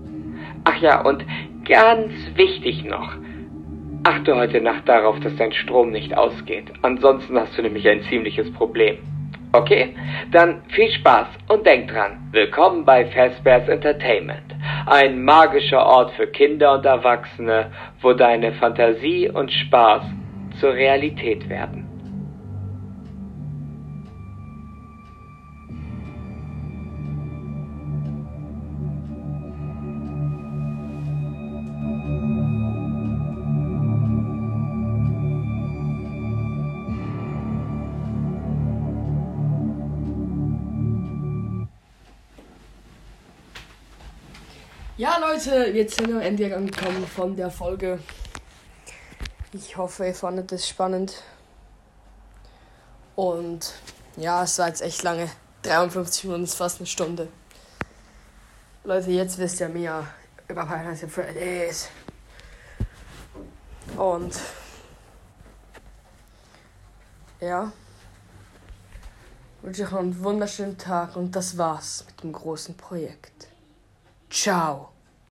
[0.63, 1.25] Ach ja, und
[1.65, 3.13] ganz wichtig noch,
[4.03, 6.71] achte heute Nacht darauf, dass dein Strom nicht ausgeht.
[6.81, 8.97] Ansonsten hast du nämlich ein ziemliches Problem.
[9.55, 9.95] Okay?
[10.31, 14.55] Dann viel Spaß und denk dran, willkommen bei Fazbear's Entertainment.
[14.87, 20.01] Ein magischer Ort für Kinder und Erwachsene, wo deine Fantasie und Spaß
[20.59, 21.92] zur Realität werden.
[45.03, 47.99] Ja, Leute, jetzt sind wir am Ende angekommen von der Folge.
[49.51, 51.23] Ich hoffe, ihr fandet es spannend.
[53.17, 53.73] Und
[54.15, 55.29] ja, es war jetzt echt lange.
[55.63, 57.27] 53 Minuten ist fast eine Stunde.
[58.85, 60.07] Leute, jetzt wisst ihr mehr
[60.47, 61.89] über Final Fridays.
[63.97, 64.39] Und
[67.41, 67.73] ja,
[69.63, 73.49] wünsche euch einen wunderschönen Tag und das war's mit dem großen Projekt.
[74.29, 74.92] Ciao.